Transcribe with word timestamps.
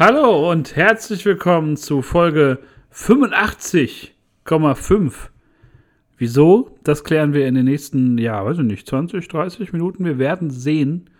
Hallo 0.00 0.50
und 0.50 0.74
herzlich 0.76 1.26
willkommen 1.26 1.76
zu 1.76 2.00
Folge 2.00 2.60
85,5. 2.90 5.28
Wieso? 6.16 6.74
Das 6.82 7.04
klären 7.04 7.34
wir 7.34 7.46
in 7.46 7.54
den 7.54 7.66
nächsten, 7.66 8.16
ja, 8.16 8.42
weiß 8.42 8.60
ich 8.60 8.64
nicht, 8.64 8.88
20, 8.88 9.28
30 9.28 9.74
Minuten. 9.74 10.06
Wir 10.06 10.18
werden 10.18 10.48
sehen. 10.48 11.10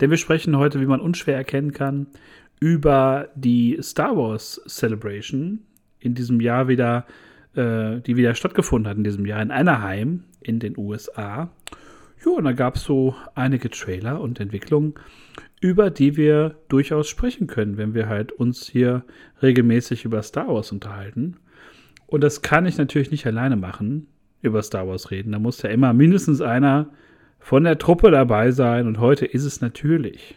Denn 0.00 0.08
wir 0.08 0.16
sprechen 0.16 0.56
heute, 0.56 0.80
wie 0.80 0.86
man 0.86 1.02
unschwer 1.02 1.36
erkennen 1.36 1.72
kann, 1.72 2.06
über 2.60 3.28
die 3.34 3.78
Star 3.82 4.16
Wars 4.16 4.62
Celebration 4.66 5.60
in 5.98 6.14
diesem 6.14 6.40
Jahr 6.40 6.66
wieder, 6.66 7.04
äh, 7.56 8.00
die 8.00 8.16
wieder 8.16 8.34
stattgefunden 8.34 8.88
hat 8.88 8.96
in 8.96 9.04
diesem 9.04 9.26
Jahr 9.26 9.42
in 9.42 9.50
Anaheim 9.50 10.24
in 10.40 10.60
den 10.60 10.78
USA. 10.78 11.50
Ja, 12.24 12.32
und 12.32 12.44
da 12.44 12.52
gab 12.52 12.76
es 12.76 12.84
so 12.84 13.14
einige 13.34 13.68
Trailer 13.68 14.22
und 14.22 14.40
Entwicklungen, 14.40 14.94
über 15.60 15.90
die 15.90 16.16
wir 16.16 16.56
durchaus 16.68 17.08
sprechen 17.08 17.46
können, 17.46 17.76
wenn 17.76 17.94
wir 17.94 18.08
halt 18.08 18.32
uns 18.32 18.68
hier 18.68 19.04
regelmäßig 19.42 20.04
über 20.04 20.22
Star 20.22 20.48
Wars 20.48 20.72
unterhalten. 20.72 21.36
Und 22.06 22.22
das 22.22 22.42
kann 22.42 22.66
ich 22.66 22.78
natürlich 22.78 23.10
nicht 23.10 23.26
alleine 23.26 23.56
machen, 23.56 24.06
über 24.40 24.62
Star 24.62 24.86
Wars 24.86 25.10
reden. 25.10 25.32
Da 25.32 25.38
muss 25.38 25.62
ja 25.62 25.70
immer 25.70 25.92
mindestens 25.92 26.40
einer 26.40 26.90
von 27.38 27.64
der 27.64 27.78
Truppe 27.78 28.10
dabei 28.10 28.50
sein. 28.50 28.86
Und 28.86 28.98
heute 28.98 29.26
ist 29.26 29.44
es 29.44 29.60
natürlich 29.60 30.36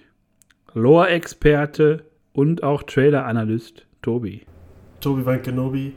Lore-Experte 0.74 2.06
und 2.34 2.64
auch 2.64 2.84
Trailer-Analyst 2.84 3.86
Tobi. 4.02 4.42
Tobi 5.00 5.26
Van 5.26 5.42
Kenobi. 5.42 5.94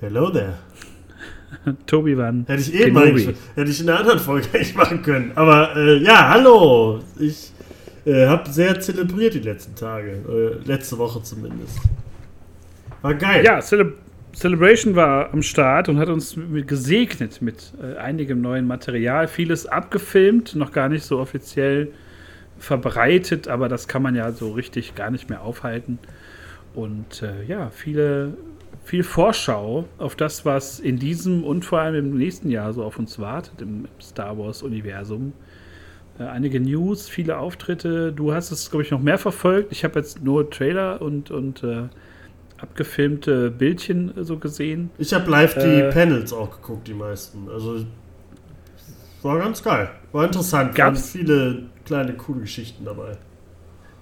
Hello 0.00 0.30
there. 0.30 0.58
Tobi 1.86 2.16
Van 2.16 2.44
Hätte 2.46 2.60
ich 2.60 2.74
eben 2.74 2.96
eigentlich, 2.96 3.36
hätte 3.54 3.70
ich 3.70 3.80
in 3.80 3.88
einer 3.88 4.00
anderen 4.00 4.18
Folge 4.18 4.48
eigentlich 4.52 4.74
machen 4.74 5.02
können. 5.02 5.32
Aber 5.34 5.76
äh, 5.76 6.02
ja, 6.02 6.28
hallo. 6.28 7.00
Ich 7.18 7.52
äh, 8.08 8.26
habe 8.26 8.50
sehr 8.50 8.80
zelebriert 8.80 9.34
die 9.34 9.40
letzten 9.40 9.74
Tage. 9.74 10.10
Äh, 10.64 10.66
letzte 10.66 10.98
Woche 10.98 11.22
zumindest. 11.22 11.78
War 13.02 13.14
geil. 13.14 13.44
Ja, 13.44 13.60
Cele 13.60 13.94
Celebration 14.34 14.94
war 14.94 15.32
am 15.32 15.42
Start 15.42 15.88
und 15.88 15.98
hat 15.98 16.08
uns 16.08 16.38
gesegnet 16.66 17.42
mit 17.42 17.72
äh, 17.82 17.96
einigem 17.96 18.40
neuen 18.40 18.66
Material. 18.66 19.26
Vieles 19.26 19.66
abgefilmt, 19.66 20.54
noch 20.54 20.70
gar 20.70 20.88
nicht 20.88 21.04
so 21.04 21.18
offiziell 21.18 21.88
verbreitet, 22.58 23.48
aber 23.48 23.68
das 23.68 23.88
kann 23.88 24.02
man 24.02 24.14
ja 24.14 24.30
so 24.30 24.52
richtig 24.52 24.94
gar 24.94 25.10
nicht 25.10 25.28
mehr 25.28 25.42
aufhalten. 25.42 25.98
Und 26.74 27.22
äh, 27.22 27.42
ja, 27.48 27.70
viele, 27.70 28.36
viel 28.84 29.02
Vorschau 29.02 29.86
auf 29.98 30.14
das, 30.14 30.44
was 30.44 30.78
in 30.78 30.98
diesem 30.98 31.42
und 31.42 31.64
vor 31.64 31.80
allem 31.80 32.12
im 32.12 32.18
nächsten 32.18 32.50
Jahr 32.50 32.72
so 32.72 32.84
auf 32.84 32.98
uns 32.98 33.18
wartet 33.18 33.60
im 33.60 33.88
Star 34.00 34.38
Wars-Universum. 34.38 35.32
Äh, 36.18 36.24
einige 36.24 36.60
News, 36.60 37.08
viele 37.08 37.38
Auftritte. 37.38 38.12
Du 38.12 38.32
hast 38.32 38.50
es, 38.50 38.70
glaube 38.70 38.82
ich, 38.82 38.90
noch 38.90 39.00
mehr 39.00 39.18
verfolgt. 39.18 39.72
Ich 39.72 39.84
habe 39.84 39.98
jetzt 39.98 40.22
nur 40.22 40.50
Trailer 40.50 41.00
und, 41.00 41.30
und 41.30 41.62
äh, 41.62 41.88
abgefilmte 42.58 43.50
Bildchen 43.50 44.12
so 44.16 44.38
gesehen. 44.38 44.90
Ich 44.98 45.14
habe 45.14 45.30
live 45.30 45.54
die 45.54 45.80
äh, 45.80 45.92
Panels 45.92 46.32
auch 46.32 46.50
geguckt, 46.50 46.88
die 46.88 46.94
meisten. 46.94 47.48
Also 47.48 47.84
war 49.22 49.38
ganz 49.38 49.62
geil. 49.62 49.90
War 50.12 50.24
interessant. 50.24 50.74
Gab 50.74 50.96
viele 50.96 51.64
kleine, 51.84 52.14
coole 52.14 52.40
Geschichten 52.40 52.84
dabei. 52.84 53.16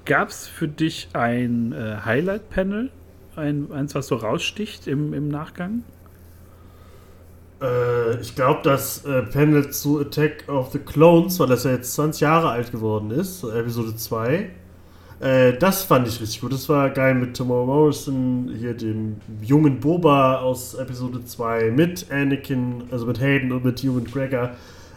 Gab 0.05 0.29
es 0.29 0.47
für 0.47 0.69
dich 0.69 1.09
ein 1.15 1.73
äh, 1.73 1.97
Highlight-Panel? 2.05 2.91
Ein, 3.35 3.71
eins, 3.73 3.95
was 3.95 4.07
so 4.07 4.17
raussticht 4.17 4.87
im, 4.87 5.13
im 5.13 5.29
Nachgang? 5.29 5.83
Äh, 7.61 8.21
ich 8.21 8.35
glaube, 8.35 8.61
das 8.63 9.05
äh, 9.05 9.23
Panel 9.23 9.71
zu 9.71 10.01
Attack 10.01 10.45
of 10.49 10.73
the 10.73 10.79
Clones, 10.79 11.39
weil 11.41 11.49
das 11.49 11.65
ja 11.65 11.73
jetzt 11.73 11.95
20 11.95 12.21
Jahre 12.21 12.51
alt 12.51 12.73
geworden 12.73 13.11
ist, 13.11 13.45
Episode 13.45 13.97
2. 13.97 14.51
Äh, 15.21 15.55
das 15.55 15.83
fand 15.83 16.07
ich 16.07 16.21
richtig 16.21 16.41
gut. 16.41 16.53
Das 16.53 16.69
war 16.69 16.91
geil 16.91 17.15
mit 17.15 17.37
Tomorrow 17.37 17.67
Morrison, 17.67 18.55
hier 18.59 18.75
dem 18.75 19.17
jungen 19.43 19.81
Boba 19.81 20.41
aus 20.41 20.75
Episode 20.75 21.25
2, 21.25 21.71
mit 21.71 22.07
Anakin, 22.11 22.85
also 22.91 23.07
mit 23.07 23.21
Hayden 23.21 23.53
und 23.53 23.65
mit 23.65 23.83
Ewan 23.83 24.05
Gregor. 24.05 24.51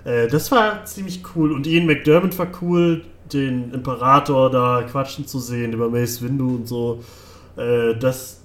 Äh, 0.04 0.28
das 0.28 0.52
war 0.52 0.84
ziemlich 0.86 1.24
cool. 1.36 1.54
Und 1.54 1.66
Ian 1.68 1.86
McDermott 1.86 2.38
war 2.38 2.48
cool, 2.62 3.04
den 3.32 3.72
Imperator 3.74 4.50
da 4.50 4.84
quatschen 4.84 5.26
zu 5.28 5.40
sehen 5.40 5.74
über 5.74 5.90
Mace 5.90 6.22
Windu 6.22 6.56
und 6.56 6.68
so. 6.68 7.02
Äh, 7.56 7.96
das 7.96 8.42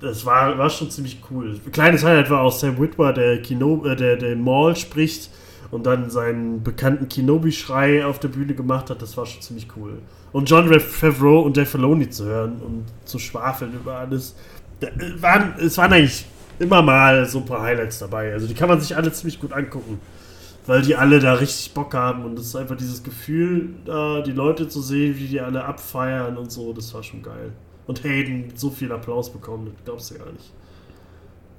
das 0.00 0.24
war, 0.24 0.56
war 0.58 0.70
schon 0.70 0.90
ziemlich 0.90 1.20
cool. 1.30 1.58
Ein 1.64 1.72
kleines 1.72 2.04
Highlight 2.04 2.30
war 2.30 2.42
auch 2.42 2.52
Sam 2.52 2.80
Witwer, 2.80 3.12
der, 3.12 3.42
Kino, 3.42 3.84
äh, 3.84 3.96
der, 3.96 4.16
der 4.16 4.36
Maul 4.36 4.76
spricht 4.76 5.30
und 5.70 5.86
dann 5.86 6.10
seinen 6.10 6.62
bekannten 6.62 7.08
Kenobi-Schrei 7.08 8.04
auf 8.04 8.18
der 8.18 8.28
Bühne 8.28 8.54
gemacht 8.54 8.90
hat. 8.90 9.02
Das 9.02 9.16
war 9.16 9.26
schon 9.26 9.42
ziemlich 9.42 9.68
cool. 9.76 9.98
Und 10.32 10.48
John 10.48 10.68
Favreau 10.80 11.40
und 11.40 11.56
Dave 11.56 11.66
Filoni 11.66 12.10
zu 12.10 12.24
hören 12.24 12.60
und 12.64 12.84
zu 13.04 13.18
schwafeln 13.18 13.72
über 13.74 13.98
alles. 13.98 14.36
Äh, 14.80 14.88
waren, 15.20 15.54
es 15.58 15.78
waren 15.78 15.92
eigentlich 15.92 16.26
immer 16.58 16.82
mal 16.82 17.26
so 17.26 17.38
ein 17.38 17.46
paar 17.46 17.62
Highlights 17.62 17.98
dabei. 17.98 18.32
Also 18.32 18.46
die 18.46 18.54
kann 18.54 18.68
man 18.68 18.80
sich 18.80 18.96
alle 18.96 19.12
ziemlich 19.12 19.40
gut 19.40 19.52
angucken 19.52 20.00
weil 20.66 20.82
die 20.82 20.96
alle 20.96 21.20
da 21.20 21.34
richtig 21.34 21.72
Bock 21.72 21.94
haben 21.94 22.24
und 22.24 22.38
es 22.38 22.46
ist 22.46 22.56
einfach 22.56 22.76
dieses 22.76 23.02
Gefühl, 23.02 23.70
da 23.84 24.20
die 24.20 24.32
Leute 24.32 24.68
zu 24.68 24.82
sehen, 24.82 25.16
wie 25.16 25.28
die 25.28 25.40
alle 25.40 25.64
abfeiern 25.64 26.36
und 26.36 26.50
so, 26.50 26.72
das 26.72 26.92
war 26.92 27.02
schon 27.02 27.22
geil. 27.22 27.52
Und 27.86 28.02
Hayden 28.04 28.52
so 28.54 28.70
viel 28.70 28.90
Applaus 28.92 29.32
bekommen, 29.32 29.66
das 29.66 29.84
glaubst 29.84 30.10
du 30.10 30.18
gar 30.18 30.32
nicht. 30.32 30.52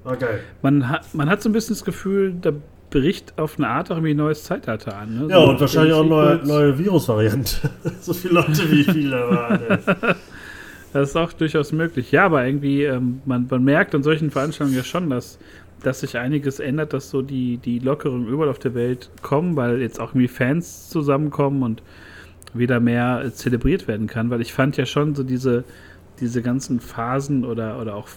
War 0.03 0.17
geil. 0.17 0.41
Man 0.61 0.89
hat, 0.89 1.13
man 1.13 1.29
hat 1.29 1.41
so 1.41 1.49
ein 1.49 1.53
bisschen 1.53 1.75
das 1.75 1.85
Gefühl, 1.85 2.35
da 2.41 2.51
bricht 2.89 3.37
auf 3.37 3.57
eine 3.57 3.67
Art 3.67 3.91
auch 3.91 3.95
irgendwie 3.95 4.13
ein 4.13 4.17
neues 4.17 4.43
Zeitalter 4.43 4.97
an. 4.97 5.19
Ne? 5.19 5.27
Ja, 5.29 5.41
so 5.41 5.49
und 5.49 5.59
wahrscheinlich 5.59 5.93
auch 5.93 6.05
neue, 6.05 6.37
neue 6.45 6.77
Virusvariante. 6.77 7.69
so 8.01 8.13
viele 8.13 8.35
Leute, 8.35 8.71
wie 8.71 8.83
viele 8.83 9.09
da 9.11 9.29
waren. 9.29 9.59
das 10.93 11.09
ist 11.09 11.15
auch 11.15 11.33
durchaus 11.33 11.71
möglich. 11.71 12.11
Ja, 12.11 12.25
aber 12.25 12.45
irgendwie, 12.45 12.83
ähm, 12.83 13.21
man, 13.25 13.47
man 13.49 13.63
merkt 13.63 13.95
an 13.95 14.03
solchen 14.03 14.31
Veranstaltungen 14.31 14.77
ja 14.77 14.83
schon, 14.83 15.09
dass 15.09 15.39
dass 15.83 15.99
sich 15.99 16.17
einiges 16.17 16.59
ändert, 16.59 16.93
dass 16.93 17.09
so 17.09 17.21
die, 17.21 17.57
die 17.57 17.79
Lockerungen 17.79 18.27
überall 18.27 18.49
auf 18.49 18.59
der 18.59 18.73
Welt 18.73 19.09
kommen, 19.21 19.55
weil 19.55 19.81
jetzt 19.81 19.99
auch 19.99 20.09
irgendwie 20.09 20.27
Fans 20.27 20.89
zusammenkommen 20.89 21.63
und 21.63 21.83
wieder 22.53 22.79
mehr 22.79 23.23
äh, 23.23 23.31
zelebriert 23.31 23.87
werden 23.87 24.07
kann, 24.07 24.29
weil 24.29 24.41
ich 24.41 24.53
fand 24.53 24.77
ja 24.77 24.85
schon 24.85 25.13
so 25.13 25.23
diese, 25.23 25.63
diese 26.19 26.41
ganzen 26.41 26.79
Phasen 26.79 27.45
oder, 27.45 27.79
oder 27.79 27.95
auch 27.95 28.07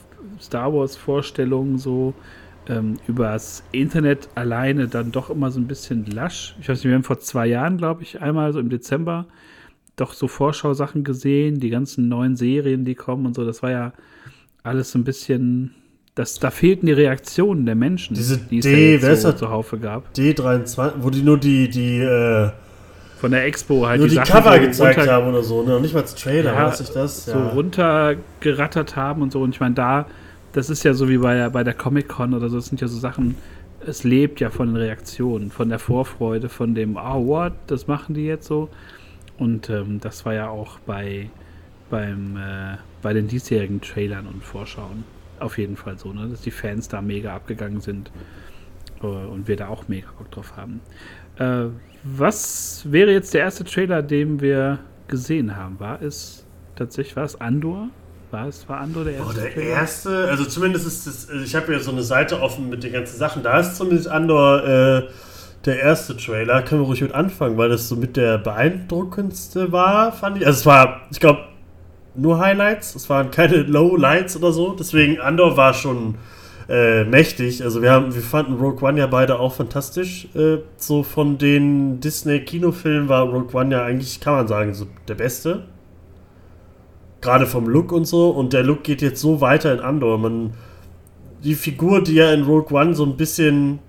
Star 0.41 0.73
Wars 0.73 0.97
Vorstellungen 0.97 1.79
so 1.79 2.15
ähm, 2.69 2.99
übers 3.07 3.63
Internet 3.73 4.29
alleine 4.35 4.89
dann 4.89 5.13
doch 5.13 5.31
immer 5.31 5.51
so 5.51 5.61
ein 5.61 5.67
bisschen 5.67 6.07
lasch. 6.07 6.57
Ich 6.61 6.69
weiß 6.69 6.79
nicht, 6.79 6.89
wir 6.89 6.95
haben 6.95 7.05
vor 7.05 7.21
zwei 7.21 7.47
Jahren, 7.47 7.79
glaube 7.79 8.03
ich, 8.03 8.21
einmal 8.21 8.53
so 8.53 8.61
im 8.61 8.69
Dezember 8.71 9.27
doch 9.97 10.13
so 10.13 10.29
Vorschau-Sachen 10.29 11.05
gesehen, 11.05 11.61
die 11.61 11.71
ganzen 11.71 12.09
neuen 12.09 12.37
Serien, 12.37 12.85
die 12.85 12.95
kommen 12.95 13.27
und 13.27 13.35
so. 13.35 13.45
Das 13.45 13.63
war 13.63 13.71
ja 13.71 13.93
alles 14.63 14.93
so 14.93 14.99
ein 14.99 15.05
bisschen 15.05 15.75
das, 16.15 16.39
da 16.39 16.51
fehlten 16.51 16.87
die 16.87 16.93
Reaktionen 16.93 17.67
der 17.67 17.77
Menschen, 17.77 18.15
Diese 18.15 18.37
die 18.39 18.59
es 18.59 18.65
D, 18.65 18.97
ja 18.97 19.17
so 19.17 19.33
zuhaufe 19.33 19.79
gab. 19.79 20.13
D23, 20.15 20.93
wo 20.99 21.11
die 21.11 21.23
nur 21.23 21.39
die, 21.39 21.69
die 21.69 21.99
äh, 22.01 22.51
von 23.21 23.33
der 23.33 23.45
Expo 23.45 23.87
halt 23.87 24.01
nur 24.01 24.09
die, 24.09 24.15
die 24.15 24.21
Cover 24.23 24.55
so 24.55 24.61
gezeigt 24.61 25.07
haben 25.07 25.29
oder 25.29 25.43
so, 25.43 25.63
ne? 25.63 25.77
Und 25.77 25.83
nicht 25.83 25.93
mal 25.93 26.01
als 26.01 26.15
Trailer, 26.15 26.55
ja, 26.55 26.67
weiß 26.67 26.81
ich 26.81 26.89
das. 26.89 27.27
So 27.27 27.33
ja. 27.33 27.49
runtergerattert 27.49 28.97
haben 28.97 29.21
und 29.21 29.31
so. 29.31 29.43
Und 29.43 29.55
ich 29.55 29.61
meine, 29.61 29.75
da, 29.75 30.07
das 30.53 30.71
ist 30.71 30.83
ja 30.85 30.95
so 30.95 31.09
wie 31.09 31.19
bei, 31.19 31.51
bei 31.51 31.63
der 31.63 31.75
Comic-Con 31.75 32.33
oder 32.33 32.49
so, 32.49 32.57
das 32.57 32.67
sind 32.67 32.81
ja 32.81 32.89
so 32.89 32.99
Sachen, 32.99 33.37
es 33.87 34.05
lebt 34.05 34.41
ja 34.41 34.49
von 34.49 34.69
den 34.69 34.77
Reaktionen, 34.77 35.51
von 35.51 35.69
der 35.69 35.79
Vorfreude, 35.79 36.49
von 36.49 36.75
dem, 36.75 36.97
oh, 36.97 37.27
what, 37.27 37.53
das 37.67 37.87
machen 37.87 38.15
die 38.15 38.25
jetzt 38.25 38.47
so. 38.47 38.71
Und 39.39 39.69
ähm, 39.69 40.01
das 40.01 40.25
war 40.25 40.33
ja 40.33 40.49
auch 40.49 40.79
bei, 40.81 41.29
beim, 41.91 42.39
äh, 42.39 42.79
bei 43.03 43.13
den 43.13 43.29
diesjährigen 43.29 43.83
Trailern 43.83 44.27
und 44.27 44.43
Vorschauen 44.43 45.05
auf 45.41 45.59
jeden 45.59 45.77
Fall 45.77 45.99
so, 45.99 46.13
ne? 46.13 46.29
dass 46.29 46.41
die 46.41 46.51
Fans 46.51 46.89
da 46.89 47.03
mega 47.03 47.35
abgegangen 47.35 47.81
sind 47.81 48.11
äh, 49.03 49.07
und 49.07 49.49
wir 49.49 49.57
da 49.57 49.69
auch 49.69 49.89
mega 49.89 50.09
Bock 50.17 50.31
drauf 50.31 50.57
haben. 50.57 50.81
Äh, 51.41 51.71
was 52.05 52.83
wäre 52.85 53.11
jetzt 53.11 53.35
der 53.35 53.41
erste 53.41 53.65
Trailer, 53.65 54.03
den 54.03 54.41
wir 54.41 54.79
gesehen 55.09 55.57
haben? 55.57 55.81
War 55.81 56.01
es 56.01 56.47
tatsächlich, 56.77 57.17
war 57.17 57.25
es 57.25 57.41
Andor? 57.41 57.89
War 58.31 58.47
es 58.47 58.69
war 58.69 58.79
Andor 58.79 59.05
der 59.05 59.15
erste? 59.15 59.29
Oh, 59.29 59.33
der 59.33 59.53
Trailer? 59.53 59.67
erste, 59.67 60.29
also 60.29 60.45
zumindest 60.45 60.87
ist 60.87 61.07
es, 61.07 61.29
also 61.29 61.45
ich 61.45 61.55
habe 61.55 61.73
ja 61.73 61.81
so 61.81 61.91
eine 61.91 62.03
Seite 62.03 62.41
offen 62.41 62.69
mit 62.69 62.85
den 62.85 62.93
ganzen 62.93 63.19
Sachen. 63.19 63.43
Da 63.43 63.59
ist 63.59 63.77
zumindest 63.77 64.09
Andor 64.09 64.65
äh, 64.65 65.09
der 65.65 65.81
erste 65.81 66.17
Trailer. 66.17 66.63
Können 66.63 66.83
wir 66.83 66.87
ruhig 66.87 67.03
mit 67.03 67.13
anfangen, 67.13 67.57
weil 67.57 67.71
das 67.71 67.89
so 67.89 67.97
mit 67.97 68.17
der 68.17 68.39
beeindruckendste 68.39 69.73
war, 69.73 70.13
fand 70.13 70.39
ich. 70.39 70.47
Also 70.47 70.61
es 70.61 70.67
war, 70.67 71.03
ich 71.11 71.21
glaube, 71.21 71.41
nur 72.15 72.39
Highlights. 72.39 72.95
Es 72.95 73.09
waren 73.11 73.31
keine 73.31 73.57
Lowlights 73.63 74.37
oder 74.37 74.53
so. 74.53 74.75
Deswegen 74.79 75.21
Andor 75.21 75.57
war 75.57 75.75
schon 75.75 76.17
äh, 76.71 77.05
mächtig. 77.05 77.65
Also 77.65 77.83
wir 77.83 77.91
haben, 77.91 78.15
wir 78.15 78.23
fanden 78.23 78.55
Rogue 78.55 78.89
One 78.89 79.01
ja 79.01 79.09
beide 79.09 79.41
auch 79.41 79.55
fantastisch. 79.55 80.29
Äh, 80.37 80.59
so 80.77 81.03
von 81.03 81.37
den 81.37 81.99
Disney-Kinofilmen 81.99 83.09
war 83.09 83.25
Rogue 83.25 83.53
One 83.53 83.75
ja 83.75 83.85
eigentlich, 83.85 84.21
kann 84.21 84.35
man 84.35 84.47
sagen, 84.47 84.73
so 84.73 84.87
der 85.09 85.17
beste. 85.17 85.65
Gerade 87.21 87.47
vom 87.47 87.69
Look 87.69 87.91
und 87.91 88.05
so. 88.05 88.31
Und 88.31 88.53
der 88.53 88.63
Look 88.63 88.85
geht 88.85 89.03
jetzt 89.03 89.21
so 89.21 89.41
weiter 89.41 89.73
in 89.75 89.81
Andor. 89.81 90.17
Man, 90.19 90.55
die 91.43 91.55
Figur, 91.55 92.05
die 92.05 92.15
ja 92.15 92.33
in 92.33 92.45
Rogue 92.45 92.79
One 92.79 92.95
so 92.95 93.05
ein 93.05 93.17
bisschen, 93.17 93.81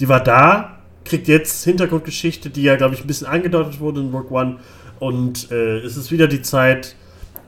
die 0.00 0.08
war 0.08 0.24
da, 0.24 0.78
kriegt 1.04 1.28
jetzt 1.28 1.62
Hintergrundgeschichte, 1.64 2.48
die 2.48 2.62
ja, 2.62 2.76
glaube 2.76 2.94
ich, 2.94 3.02
ein 3.02 3.06
bisschen 3.06 3.26
angedeutet 3.26 3.80
wurde 3.80 4.00
in 4.00 4.10
Rogue 4.10 4.32
One 4.32 4.56
und 4.98 5.50
äh, 5.50 5.80
es 5.80 5.98
ist 5.98 6.10
wieder 6.10 6.26
die 6.26 6.40
Zeit, 6.40 6.96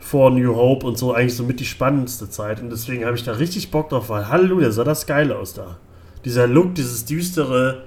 vor 0.06 0.30
New 0.30 0.54
Hope 0.54 0.86
und 0.86 0.96
so 0.96 1.12
eigentlich 1.12 1.34
so 1.34 1.42
mit 1.42 1.58
die 1.58 1.64
spannendste 1.64 2.30
Zeit. 2.30 2.62
Und 2.62 2.70
deswegen 2.70 3.04
habe 3.04 3.16
ich 3.16 3.24
da 3.24 3.32
richtig 3.32 3.72
Bock 3.72 3.88
drauf, 3.88 4.08
weil 4.08 4.28
Halleluja, 4.28 4.70
sah 4.70 4.84
das 4.84 5.04
geil 5.04 5.32
aus 5.32 5.52
da. 5.54 5.78
Dieser 6.24 6.46
Look, 6.46 6.76
dieses 6.76 7.04
düstere, 7.04 7.82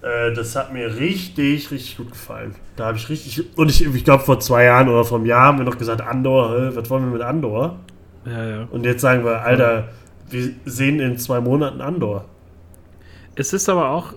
äh, 0.00 0.32
das 0.32 0.56
hat 0.56 0.72
mir 0.72 0.96
richtig, 0.96 1.70
richtig 1.70 1.98
gut 1.98 2.12
gefallen. 2.12 2.54
Da 2.76 2.86
habe 2.86 2.96
ich 2.96 3.10
richtig. 3.10 3.44
Und 3.58 3.70
ich, 3.70 3.84
ich 3.84 4.04
glaube, 4.04 4.24
vor 4.24 4.40
zwei 4.40 4.64
Jahren 4.64 4.88
oder 4.88 5.04
vor 5.04 5.18
einem 5.18 5.26
Jahr 5.26 5.44
haben 5.44 5.58
wir 5.58 5.66
noch 5.66 5.76
gesagt, 5.76 6.00
Andor, 6.00 6.74
was 6.74 6.88
wollen 6.88 7.04
wir 7.04 7.12
mit 7.12 7.22
Andor? 7.22 7.80
Ja, 8.24 8.48
ja. 8.48 8.68
Und 8.70 8.86
jetzt 8.86 9.02
sagen 9.02 9.22
wir, 9.22 9.42
Alter, 9.42 9.88
wir 10.30 10.54
sehen 10.64 11.00
in 11.00 11.18
zwei 11.18 11.42
Monaten 11.42 11.82
Andor. 11.82 12.24
Es 13.34 13.52
ist 13.52 13.68
aber 13.68 13.90
auch 13.90 14.14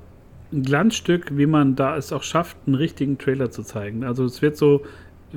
ein 0.53 0.63
Glanzstück, 0.63 1.37
wie 1.37 1.47
man 1.47 1.75
da 1.75 1.97
es 1.97 2.13
auch 2.13 2.23
schafft, 2.23 2.55
einen 2.65 2.75
richtigen 2.75 3.17
Trailer 3.17 3.51
zu 3.51 3.63
zeigen. 3.63 4.05
Also 4.05 4.23
es 4.23 4.41
wird 4.41 4.55
so, 4.55 4.83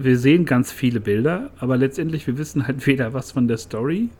wir 0.05 0.19
sehen 0.19 0.45
ganz 0.45 0.73
viele 0.73 1.00
Bilder, 1.00 1.50
aber 1.59 1.77
letztendlich, 1.77 2.27
wir 2.27 2.39
wissen 2.39 2.67
halt 2.67 2.87
weder 2.87 3.12
was 3.15 3.33
von 3.33 3.49
der 3.49 3.59
Story, 3.59 4.11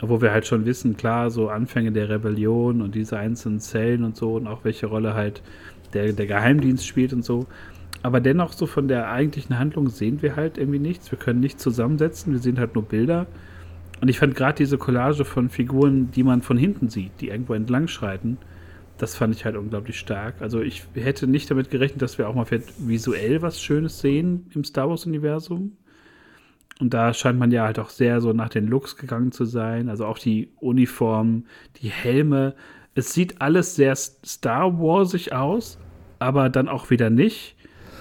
obwohl 0.00 0.22
wir 0.22 0.32
halt 0.32 0.46
schon 0.46 0.66
wissen, 0.66 0.96
klar, 0.96 1.30
so 1.30 1.48
Anfänge 1.48 1.92
der 1.92 2.08
Rebellion 2.08 2.82
und 2.82 2.94
diese 2.94 3.18
einzelnen 3.18 3.60
Zellen 3.60 4.04
und 4.04 4.16
so 4.16 4.34
und 4.34 4.46
auch 4.46 4.64
welche 4.64 4.86
Rolle 4.86 5.14
halt 5.14 5.42
der, 5.92 6.12
der 6.12 6.26
Geheimdienst 6.26 6.86
spielt 6.86 7.12
und 7.12 7.24
so. 7.24 7.46
Aber 8.02 8.20
dennoch 8.20 8.52
so 8.52 8.66
von 8.66 8.86
der 8.88 9.10
eigentlichen 9.10 9.58
Handlung 9.58 9.88
sehen 9.88 10.20
wir 10.20 10.36
halt 10.36 10.58
irgendwie 10.58 10.78
nichts. 10.78 11.10
Wir 11.10 11.18
können 11.18 11.40
nichts 11.40 11.62
zusammensetzen, 11.62 12.32
wir 12.32 12.40
sehen 12.40 12.58
halt 12.58 12.74
nur 12.74 12.84
Bilder. 12.84 13.26
Und 14.02 14.08
ich 14.08 14.18
fand 14.18 14.34
gerade 14.34 14.58
diese 14.58 14.76
Collage 14.76 15.24
von 15.24 15.48
Figuren, 15.48 16.10
die 16.10 16.22
man 16.22 16.42
von 16.42 16.58
hinten 16.58 16.90
sieht, 16.90 17.12
die 17.20 17.28
irgendwo 17.28 17.54
entlang 17.54 17.88
schreiten, 17.88 18.36
das 18.98 19.16
fand 19.16 19.34
ich 19.34 19.44
halt 19.44 19.56
unglaublich 19.56 19.98
stark. 19.98 20.40
Also 20.40 20.60
ich 20.60 20.84
hätte 20.94 21.26
nicht 21.26 21.50
damit 21.50 21.70
gerechnet, 21.70 22.02
dass 22.02 22.18
wir 22.18 22.28
auch 22.28 22.34
mal 22.34 22.46
visuell 22.78 23.42
was 23.42 23.60
Schönes 23.60 24.00
sehen 24.00 24.50
im 24.54 24.64
Star 24.64 24.88
Wars-Universum. 24.88 25.76
Und 26.80 26.94
da 26.94 27.14
scheint 27.14 27.38
man 27.38 27.50
ja 27.50 27.64
halt 27.64 27.78
auch 27.78 27.90
sehr 27.90 28.20
so 28.20 28.32
nach 28.32 28.48
den 28.48 28.66
Looks 28.66 28.96
gegangen 28.96 29.32
zu 29.32 29.44
sein. 29.44 29.88
Also 29.88 30.06
auch 30.06 30.18
die 30.18 30.50
Uniformen, 30.60 31.46
die 31.80 31.88
Helme. 31.88 32.54
Es 32.94 33.12
sieht 33.12 33.40
alles 33.40 33.74
sehr 33.76 33.94
Star 33.96 34.78
Warsig 34.78 35.32
aus, 35.32 35.78
aber 36.18 36.48
dann 36.48 36.68
auch 36.68 36.90
wieder 36.90 37.10
nicht. 37.10 37.56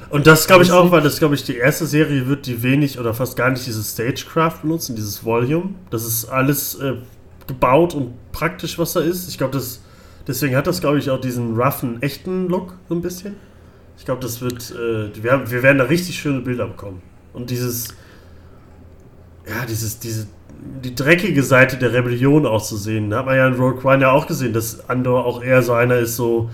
Und 0.10 0.28
das 0.28 0.46
glaube 0.46 0.64
ich 0.64 0.72
auch, 0.72 0.92
weil 0.92 1.02
das 1.02 1.18
glaube 1.18 1.34
ich 1.34 1.44
die 1.44 1.56
erste 1.56 1.88
Serie 1.88 2.28
wird, 2.28 2.46
die 2.46 2.62
wenig 2.62 3.00
oder 3.00 3.14
fast 3.14 3.36
gar 3.36 3.50
nicht 3.50 3.66
dieses 3.66 3.94
Stagecraft 3.94 4.62
benutzen, 4.62 4.96
dieses 4.96 5.26
Volume. 5.26 5.72
Das 5.90 6.06
ist 6.06 6.26
alles 6.26 6.76
äh, 6.76 6.98
gebaut 7.48 7.96
und 7.96 8.14
praktisch, 8.32 8.78
was 8.78 8.94
da 8.94 9.00
ist. 9.00 9.28
Ich 9.30 9.38
glaube, 9.38 9.54
das 9.54 9.82
Deswegen 10.28 10.56
hat 10.56 10.68
das, 10.68 10.80
glaube 10.80 11.00
ich, 11.00 11.10
auch 11.10 11.20
diesen 11.20 11.60
roughen, 11.60 12.02
echten 12.02 12.48
Look 12.48 12.78
so 12.88 12.96
ein 12.96 13.02
bisschen. 13.02 13.36
Ich 13.98 14.06
glaube, 14.06 14.22
das 14.22 14.42
wird, 14.42 14.72
äh, 14.72 15.24
wir, 15.24 15.52
wir 15.52 15.64
werden 15.64 15.78
da 15.78 15.86
richtig 15.86 16.18
schöne 16.18 16.42
Bilder 16.42 16.68
bekommen. 16.68 17.02
Und 17.34 17.50
dieses, 17.50 17.90
ja, 19.48 19.66
dieses, 19.68 20.00
diese, 20.00 20.28
die 20.84 20.96
dreckige 20.96 21.44
Seite 21.44 21.78
der 21.78 21.94
Rebellion 21.94 22.46
auch 22.46 22.64
zu 22.64 22.78
sehen. 22.78 23.10
Da 23.10 23.20
hat 23.20 23.26
man 23.26 23.36
ja 23.36 23.48
in 23.48 23.56
Rogue 23.56 23.84
One 23.84 24.02
ja 24.02 24.12
auch 24.12 24.28
gesehen, 24.28 24.54
dass 24.54 24.90
Andor 24.90 25.26
auch 25.26 25.44
eher 25.44 25.62
so 25.62 25.74
einer 25.74 25.98
ist, 25.98 26.16
so, 26.16 26.50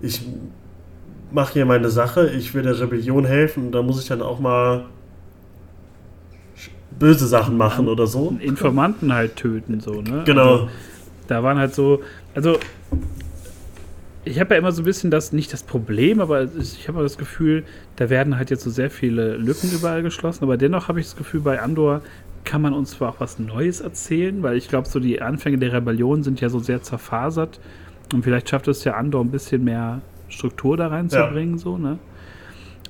ich 0.00 0.26
mache 1.30 1.54
hier 1.54 1.66
meine 1.66 1.90
Sache, 1.90 2.30
ich 2.30 2.54
will 2.54 2.62
der 2.62 2.78
Rebellion 2.78 3.24
helfen 3.24 3.66
und 3.66 3.72
da 3.72 3.82
muss 3.82 4.00
ich 4.00 4.08
dann 4.08 4.22
auch 4.22 4.40
mal 4.40 4.86
böse 6.98 7.26
Sachen 7.26 7.56
machen 7.56 7.88
oder 7.88 8.06
so. 8.06 8.36
Informanten 8.40 9.12
halt 9.12 9.36
töten, 9.36 9.80
so, 9.80 10.02
ne? 10.02 10.22
Genau. 10.24 10.52
Also, 10.52 10.68
da 11.26 11.42
waren 11.42 11.58
halt 11.58 11.74
so, 11.74 12.02
also 12.34 12.58
ich 14.24 14.38
habe 14.38 14.54
ja 14.54 14.58
immer 14.60 14.72
so 14.72 14.82
ein 14.82 14.84
bisschen 14.84 15.10
das, 15.10 15.32
nicht 15.32 15.52
das 15.52 15.62
Problem, 15.62 16.20
aber 16.20 16.44
ich 16.44 16.86
habe 16.88 17.02
das 17.02 17.18
Gefühl, 17.18 17.64
da 17.96 18.08
werden 18.08 18.36
halt 18.38 18.50
jetzt 18.50 18.62
so 18.62 18.70
sehr 18.70 18.90
viele 18.90 19.36
Lücken 19.36 19.70
überall 19.72 20.02
geschlossen, 20.02 20.44
aber 20.44 20.56
dennoch 20.56 20.88
habe 20.88 21.00
ich 21.00 21.06
das 21.06 21.16
Gefühl, 21.16 21.40
bei 21.40 21.60
Andor 21.60 22.02
kann 22.44 22.62
man 22.62 22.72
uns 22.72 22.92
zwar 22.92 23.10
auch 23.10 23.20
was 23.20 23.38
Neues 23.38 23.80
erzählen, 23.80 24.42
weil 24.42 24.56
ich 24.56 24.68
glaube, 24.68 24.88
so 24.88 25.00
die 25.00 25.20
Anfänge 25.22 25.58
der 25.58 25.72
Rebellion 25.72 26.22
sind 26.22 26.40
ja 26.40 26.48
so 26.48 26.58
sehr 26.58 26.82
zerfasert 26.82 27.60
und 28.12 28.22
vielleicht 28.22 28.48
schafft 28.48 28.68
es 28.68 28.84
ja 28.84 28.94
Andor 28.94 29.24
ein 29.24 29.30
bisschen 29.30 29.64
mehr 29.64 30.02
Struktur 30.28 30.76
da 30.76 30.88
reinzubringen, 30.88 31.54
ja. 31.54 31.58
so, 31.58 31.78
ne? 31.78 31.98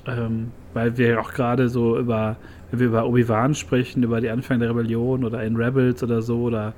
Ähm, 0.06 0.50
weil 0.75 0.96
wir 0.96 1.20
auch 1.20 1.32
gerade 1.32 1.69
so 1.69 1.99
über, 1.99 2.37
wenn 2.70 2.81
wir 2.81 2.87
über 2.88 3.06
Obi-Wan 3.06 3.55
sprechen, 3.55 4.02
über 4.02 4.20
die 4.20 4.31
Anfänge 4.31 4.61
der 4.61 4.70
Rebellion 4.70 5.25
oder 5.25 5.43
in 5.44 5.56
Rebels 5.56 6.02
oder 6.02 6.23
so, 6.23 6.43
oder 6.43 6.73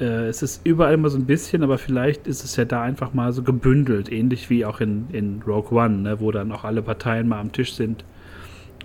äh, 0.00 0.28
es 0.28 0.42
ist 0.42 0.60
überall 0.64 0.94
immer 0.94 1.10
so 1.10 1.18
ein 1.18 1.26
bisschen, 1.26 1.62
aber 1.62 1.78
vielleicht 1.78 2.26
ist 2.26 2.44
es 2.44 2.56
ja 2.56 2.64
da 2.64 2.82
einfach 2.82 3.14
mal 3.14 3.32
so 3.32 3.42
gebündelt, 3.42 4.10
ähnlich 4.10 4.50
wie 4.50 4.64
auch 4.64 4.80
in, 4.80 5.06
in 5.12 5.42
Rogue 5.46 5.76
One, 5.78 5.98
ne, 5.98 6.20
wo 6.20 6.30
dann 6.30 6.52
auch 6.52 6.64
alle 6.64 6.82
Parteien 6.82 7.28
mal 7.28 7.40
am 7.40 7.52
Tisch 7.52 7.74
sind 7.74 8.04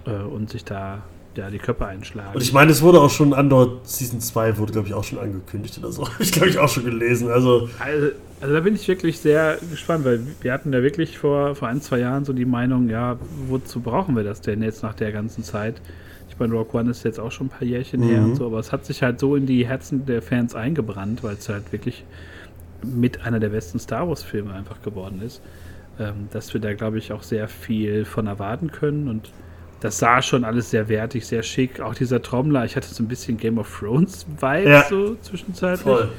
äh, 0.06 0.12
und 0.12 0.50
sich 0.50 0.64
da 0.66 1.04
ja, 1.36 1.50
die 1.50 1.58
Köpfe 1.58 1.86
einschlagen. 1.86 2.36
Und 2.36 2.42
ich 2.42 2.54
meine, 2.54 2.72
es 2.72 2.82
wurde 2.82 3.02
auch 3.02 3.10
schon 3.10 3.34
Andor 3.34 3.82
Season 3.84 4.20
2 4.20 4.58
wurde, 4.58 4.74
glaube 4.74 4.88
ich, 4.88 4.94
auch 4.94 5.04
schon 5.04 5.20
angekündigt 5.20 5.78
oder 5.80 5.92
so. 5.92 6.08
ich 6.20 6.32
glaube, 6.32 6.50
ich 6.50 6.60
auch 6.60 6.70
schon 6.70 6.86
gelesen. 6.86 7.30
Also. 7.32 7.70
also. 7.80 8.12
also, 8.40 8.54
da 8.54 8.60
bin 8.60 8.76
ich 8.76 8.88
wirklich 8.88 9.20
sehr 9.20 9.58
gespannt, 9.70 10.06
weil 10.06 10.22
wir 10.42 10.54
hatten 10.54 10.72
ja 10.74 10.84
wirklich 10.84 11.18
vor, 11.18 11.56
vor 11.56 11.68
ein, 11.68 11.82
zwei 11.82 12.00
Jahren 12.00 12.26
so 12.26 12.34
die 12.34 12.46
Meinung, 12.46 12.90
ja, 12.90 13.18
wozu 13.48 13.80
brauchen 13.80 14.16
wir 14.16 14.24
das 14.24 14.42
denn 14.42 14.62
jetzt 14.62 14.84
nach 14.84 14.94
der 14.94 15.12
ganzen 15.12 15.44
Zeit? 15.44 15.82
Ich 16.34 16.40
meine, 16.40 16.54
Rock 16.54 16.74
One 16.74 16.90
ist 16.90 17.04
jetzt 17.04 17.20
auch 17.20 17.32
schon 17.32 17.48
ein 17.48 17.50
paar 17.52 17.64
Jährchen 17.64 18.02
mhm. 18.02 18.10
her 18.10 18.22
und 18.24 18.36
so, 18.36 18.48
aber 18.48 18.58
es 18.58 18.72
hat 18.72 18.86
sich 18.86 19.04
halt 19.04 19.20
so 19.20 19.36
in 19.36 19.46
die 19.46 19.68
Herzen 19.68 20.06
der 20.08 20.24
Fans 20.24 20.56
eingebrannt, 20.56 21.24
weil 21.24 21.36
es 21.36 21.48
halt 21.48 21.72
wirklich 21.72 22.04
mit 22.84 23.24
einer 23.24 23.40
der 23.40 23.50
besten 23.50 23.80
Star 23.80 24.08
Wars-Filme 24.10 24.52
einfach 24.52 24.82
geworden 24.82 25.22
ist, 25.24 25.42
ähm, 26.00 26.28
dass 26.32 26.54
wir 26.54 26.60
da, 26.60 26.74
glaube 26.74 26.98
ich, 26.98 27.14
auch 27.14 27.22
sehr 27.22 27.48
viel 27.48 28.04
von 28.04 28.26
erwarten 28.26 28.72
können 28.72 29.08
und 29.08 29.30
das 29.80 30.00
sah 30.00 30.22
schon 30.22 30.44
alles 30.44 30.72
sehr 30.72 30.88
wertig, 30.88 31.28
sehr 31.28 31.44
schick. 31.44 31.82
Auch 31.82 31.94
dieser 31.94 32.22
Trommler, 32.22 32.64
ich 32.64 32.78
hatte 32.78 32.88
so 32.88 33.04
ein 33.04 33.10
bisschen 33.10 33.38
Game 33.38 33.58
of 33.58 33.80
Thrones-Vibes 33.80 34.70
ja. 34.70 34.86
so 34.90 35.16
zwischenzeitlich. 35.22 35.84
Voll. 35.84 36.10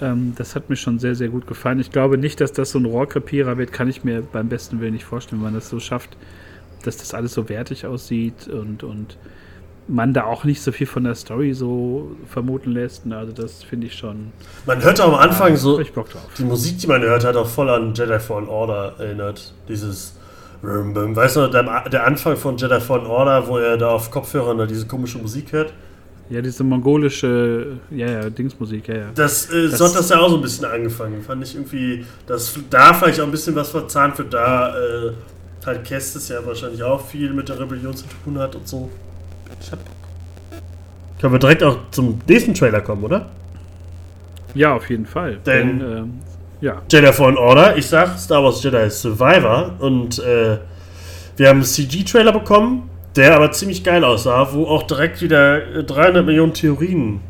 Ähm, 0.00 0.32
das 0.36 0.56
hat 0.56 0.68
mir 0.68 0.76
schon 0.76 0.98
sehr, 0.98 1.14
sehr 1.14 1.28
gut 1.28 1.46
gefallen. 1.46 1.78
Ich 1.78 1.92
glaube 1.92 2.18
nicht, 2.18 2.40
dass 2.40 2.52
das 2.52 2.72
so 2.72 2.78
ein 2.80 2.84
Rohrkrepierer 2.84 3.56
wird, 3.56 3.72
kann 3.72 3.88
ich 3.88 4.02
mir 4.02 4.20
beim 4.20 4.48
besten 4.48 4.80
Willen 4.80 4.94
nicht 4.94 5.04
vorstellen, 5.04 5.40
wenn 5.40 5.52
man 5.52 5.54
das 5.54 5.70
so 5.70 5.78
schafft, 5.78 6.16
dass 6.82 6.96
das 6.96 7.14
alles 7.14 7.32
so 7.32 7.48
wertig 7.48 7.86
aussieht 7.86 8.48
und, 8.48 8.82
und 8.82 9.16
man 9.86 10.14
da 10.14 10.24
auch 10.24 10.44
nicht 10.44 10.62
so 10.62 10.72
viel 10.72 10.86
von 10.86 11.04
der 11.04 11.14
Story 11.14 11.52
so 11.52 12.16
vermuten 12.26 12.72
lässt. 12.72 13.02
Also 13.10 13.32
das 13.32 13.62
finde 13.62 13.86
ich 13.86 13.94
schon. 13.94 14.32
Man 14.66 14.82
hört 14.82 15.00
auch 15.00 15.08
am 15.08 15.14
Anfang 15.14 15.56
so, 15.56 15.80
die 16.38 16.44
Musik, 16.44 16.78
die 16.78 16.86
man 16.86 17.02
hört, 17.02 17.24
hat 17.24 17.36
auch 17.36 17.48
voll 17.48 17.68
an 17.68 17.94
Jedi 17.94 18.18
Fallen 18.18 18.48
Order 18.48 18.94
erinnert. 18.98 19.52
Dieses, 19.68 20.14
weißt 20.62 21.36
du, 21.36 21.46
der, 21.48 21.88
der 21.88 22.06
Anfang 22.06 22.36
von 22.36 22.56
Jedi 22.56 22.80
Fallen 22.80 23.06
Order, 23.06 23.46
wo 23.46 23.58
er 23.58 23.76
da 23.76 23.90
auf 23.90 24.10
Kopfhörern 24.10 24.58
da 24.58 24.66
diese 24.66 24.86
komische 24.86 25.18
Musik 25.18 25.52
hört. 25.52 25.72
Ja, 26.30 26.40
diese 26.40 26.64
mongolische, 26.64 27.78
ja, 27.90 28.08
ja, 28.08 28.30
Dingsmusik, 28.30 28.88
ja, 28.88 28.94
ja. 28.94 29.06
Das, 29.14 29.50
äh, 29.50 29.68
das 29.68 29.78
so 29.78 29.86
hat 29.86 29.94
das 29.94 30.08
ja 30.08 30.18
auch 30.18 30.30
so 30.30 30.36
ein 30.36 30.42
bisschen 30.42 30.64
angefangen. 30.64 31.20
Fand 31.22 31.44
ich 31.44 31.54
irgendwie, 31.54 32.06
dass 32.26 32.58
da 32.70 32.94
vielleicht 32.94 33.20
auch 33.20 33.26
ein 33.26 33.30
bisschen 33.30 33.54
was 33.54 33.68
verzahnt 33.68 34.16
wird, 34.16 34.32
da 34.32 34.74
äh, 34.74 35.12
halt 35.66 35.84
Kestis 35.84 36.30
ja 36.30 36.44
wahrscheinlich 36.44 36.82
auch 36.82 37.06
viel 37.06 37.34
mit 37.34 37.50
der 37.50 37.60
Rebellion 37.60 37.94
zu 37.94 38.06
tun 38.24 38.38
hat 38.38 38.56
und 38.56 38.66
so. 38.66 38.90
Ich 39.60 39.72
hab. 39.72 39.78
Können 41.20 41.32
wir 41.32 41.38
direkt 41.38 41.62
auch 41.62 41.78
zum 41.90 42.20
nächsten 42.28 42.54
Trailer 42.54 42.80
kommen, 42.80 43.04
oder? 43.04 43.30
Ja, 44.54 44.74
auf 44.74 44.88
jeden 44.90 45.06
Fall. 45.06 45.38
Denn, 45.46 45.78
Denn 45.78 45.96
ähm, 45.96 46.12
ja. 46.60 46.82
Jedi 46.90 47.12
Fallen 47.12 47.36
Order, 47.36 47.76
ich 47.76 47.86
sag 47.86 48.18
Star 48.18 48.42
Wars 48.42 48.62
Jedi 48.62 48.88
Survivor 48.90 49.72
und 49.80 50.18
äh, 50.18 50.58
wir 51.36 51.48
haben 51.48 51.56
einen 51.56 51.64
CG-Trailer 51.64 52.32
bekommen, 52.32 52.88
der 53.16 53.36
aber 53.36 53.50
ziemlich 53.52 53.82
geil 53.82 54.04
aussah, 54.04 54.52
wo 54.52 54.66
auch 54.66 54.84
direkt 54.84 55.20
wieder 55.20 55.82
300 55.82 56.16
äh, 56.16 56.22
Millionen 56.22 56.54
Theorien 56.54 57.20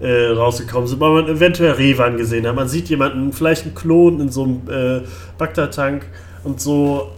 äh, 0.00 0.26
rausgekommen 0.26 0.86
sind, 0.86 1.00
weil 1.00 1.22
man 1.22 1.28
eventuell 1.28 1.72
Revan 1.72 2.16
gesehen 2.16 2.46
hat. 2.46 2.54
Man 2.54 2.68
sieht 2.68 2.88
jemanden, 2.88 3.32
vielleicht 3.32 3.64
einen 3.64 3.74
Klon 3.74 4.20
in 4.20 4.28
so 4.30 4.44
einem 4.44 4.62
äh, 4.68 5.06
Bagdad-Tank 5.38 6.06
und 6.44 6.60
so. 6.60 7.12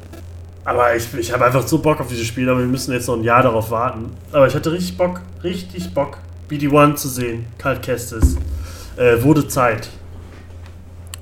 Aber 0.64 0.96
ich, 0.96 1.12
ich 1.14 1.32
habe 1.32 1.44
einfach 1.44 1.66
so 1.66 1.78
Bock 1.78 2.00
auf 2.00 2.08
dieses 2.08 2.26
Spiel, 2.26 2.48
aber 2.48 2.60
wir 2.60 2.66
müssen 2.66 2.92
jetzt 2.92 3.06
noch 3.06 3.16
ein 3.16 3.24
Jahr 3.24 3.42
darauf 3.42 3.70
warten. 3.70 4.10
Aber 4.32 4.46
ich 4.46 4.54
hatte 4.54 4.72
richtig 4.72 4.96
Bock, 4.96 5.20
richtig 5.42 5.92
Bock, 5.92 6.18
BD-1 6.48 6.94
zu 6.96 7.08
sehen. 7.08 7.46
Kalt 7.58 7.82
Kestis. 7.82 8.36
Äh, 8.96 9.22
wurde 9.22 9.46
Zeit. 9.46 9.90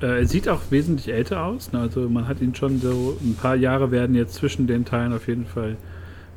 Äh, 0.00 0.20
er 0.20 0.26
sieht 0.26 0.48
auch 0.48 0.60
wesentlich 0.70 1.12
älter 1.12 1.44
aus. 1.44 1.72
Ne? 1.72 1.80
Also 1.80 2.08
man 2.08 2.28
hat 2.28 2.40
ihn 2.40 2.54
schon 2.54 2.80
so, 2.80 3.16
ein 3.20 3.34
paar 3.34 3.56
Jahre 3.56 3.90
werden 3.90 4.14
jetzt 4.14 4.34
zwischen 4.34 4.66
den 4.66 4.84
Teilen 4.84 5.12
auf 5.12 5.26
jeden 5.26 5.46
Fall 5.46 5.76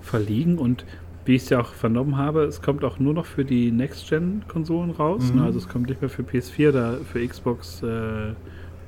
verliegen. 0.01 0.57
Und 0.57 0.85
wie 1.25 1.35
ich 1.35 1.43
es 1.43 1.49
ja 1.49 1.61
auch 1.61 1.73
vernommen 1.73 2.17
habe, 2.17 2.43
es 2.43 2.61
kommt 2.61 2.83
auch 2.83 2.97
nur 2.97 3.13
noch 3.13 3.25
für 3.27 3.45
die 3.45 3.71
Next-Gen-Konsolen 3.71 4.91
raus. 4.91 5.31
Mhm. 5.31 5.41
Ne? 5.41 5.45
Also 5.45 5.59
es 5.59 5.67
kommt 5.67 5.89
nicht 5.89 6.01
mehr 6.01 6.09
für 6.09 6.23
PS4 6.23 6.69
oder 6.69 6.97
für 7.11 7.25
Xbox 7.27 7.83
äh, 7.83 8.33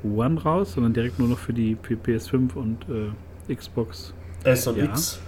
One 0.04 0.42
raus, 0.42 0.74
sondern 0.74 0.94
direkt 0.94 1.20
nur 1.20 1.28
noch 1.28 1.40
für 1.40 1.54
die 1.54 1.78
für 1.82 1.96
PS5 1.96 2.54
und 2.56 2.84
äh, 2.84 3.10
Xbox. 3.54 4.14
S 4.44 4.68
und 4.68 4.78
ja. 4.78 4.86
X. 4.86 5.20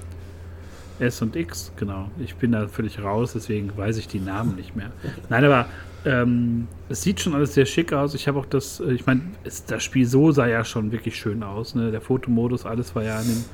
S 0.99 1.21
und 1.21 1.35
X, 1.35 1.71
genau. 1.77 2.09
Ich 2.19 2.35
bin 2.35 2.51
da 2.51 2.67
völlig 2.67 3.01
raus, 3.01 3.33
deswegen 3.33 3.75
weiß 3.75 3.97
ich 3.97 4.07
die 4.07 4.19
Namen 4.19 4.55
nicht 4.55 4.75
mehr. 4.75 4.91
Nein, 5.29 5.45
aber 5.45 5.67
ähm, 6.05 6.67
es 6.87 7.01
sieht 7.01 7.19
schon 7.19 7.35
alles 7.35 7.53
sehr 7.53 7.65
schick 7.65 7.93
aus. 7.93 8.13
Ich 8.13 8.27
habe 8.27 8.39
auch 8.39 8.45
das, 8.45 8.79
äh, 8.79 8.91
ich 8.91 9.05
meine, 9.05 9.21
das 9.43 9.83
Spiel 9.83 10.05
so 10.05 10.31
sah 10.31 10.47
ja 10.47 10.63
schon 10.63 10.91
wirklich 10.91 11.17
schön 11.17 11.43
aus. 11.43 11.75
Ne? 11.75 11.91
Der 11.91 12.01
Fotomodus, 12.01 12.65
alles 12.65 12.95
war 12.95 13.03
ja 13.03 13.19
in 13.19 13.27
dem, 13.27 13.45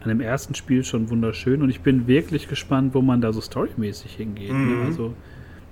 an 0.00 0.08
dem 0.08 0.20
ersten 0.20 0.54
Spiel 0.54 0.84
schon 0.84 1.10
wunderschön 1.10 1.62
und 1.62 1.70
ich 1.70 1.80
bin 1.80 2.06
wirklich 2.06 2.48
gespannt, 2.48 2.94
wo 2.94 3.02
man 3.02 3.20
da 3.20 3.32
so 3.32 3.40
storymäßig 3.40 4.14
hingeht. 4.14 4.52
Ne? 4.52 4.54
Mhm. 4.54 4.80
Ne? 4.80 4.86
Also 4.86 5.14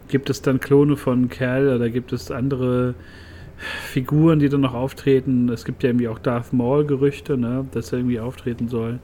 gibt 0.08 0.30
es 0.30 0.42
dann 0.42 0.60
Klone 0.60 0.96
von 0.96 1.28
Kerl 1.28 1.74
oder 1.74 1.88
gibt 1.88 2.12
es 2.12 2.30
andere 2.30 2.94
Figuren, 3.84 4.38
die 4.38 4.48
dann 4.48 4.62
noch 4.62 4.74
auftreten? 4.74 5.48
Es 5.48 5.64
gibt 5.64 5.82
ja 5.82 5.90
irgendwie 5.90 6.08
auch 6.08 6.18
Darth 6.18 6.52
Maul-Gerüchte, 6.52 7.36
ne? 7.36 7.66
dass 7.72 7.92
er 7.92 7.98
irgendwie 7.98 8.20
auftreten 8.20 8.68
soll. 8.68 8.98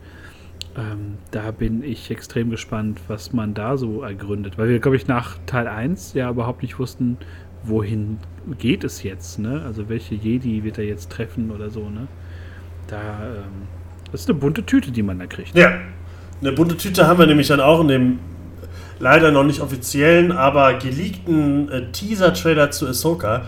Ähm, 0.77 1.19
da 1.31 1.51
bin 1.53 1.83
ich 1.83 2.11
extrem 2.11 2.51
gespannt, 2.51 3.01
was 3.09 3.33
man 3.33 3.55
da 3.55 3.77
so 3.77 4.03
ergründet. 4.03 4.59
Weil 4.59 4.69
wir, 4.69 4.79
glaube 4.79 4.97
ich, 4.97 5.07
nach 5.07 5.39
Teil 5.47 5.69
1 5.69 6.15
ja 6.15 6.31
überhaupt 6.31 6.63
nicht 6.63 6.79
wussten, 6.79 7.17
wohin 7.65 8.19
geht 8.59 8.85
es 8.85 9.03
jetzt, 9.03 9.39
ne? 9.39 9.63
Also 9.65 9.89
welche 9.89 10.15
Jedi 10.15 10.65
wird 10.65 10.79
er 10.79 10.85
jetzt 10.85 11.11
treffen 11.11 11.51
oder 11.51 11.71
so, 11.71 11.89
ne? 11.89 12.09
Da, 12.89 12.99
ähm, 12.99 13.69
das 14.13 14.23
ist 14.23 14.31
eine 14.31 14.39
bunte 14.39 14.65
Tüte, 14.65 14.91
die 14.91 15.03
man 15.03 15.19
da 15.19 15.27
kriegt. 15.27 15.57
Ja, 15.57 15.81
eine 16.41 16.53
bunte 16.53 16.77
Tüte 16.77 17.07
haben 17.07 17.19
wir 17.19 17.27
nämlich 17.27 17.49
dann 17.49 17.61
auch 17.61 17.81
in 17.81 17.89
dem 17.89 18.19
leider 18.99 19.31
noch 19.31 19.45
nicht 19.45 19.61
offiziellen, 19.61 20.33
aber 20.33 20.75
geleakten 20.75 21.71
äh, 21.71 21.91
Teaser-Trailer 21.93 22.71
zu 22.71 22.87
Ahsoka. 22.87 23.47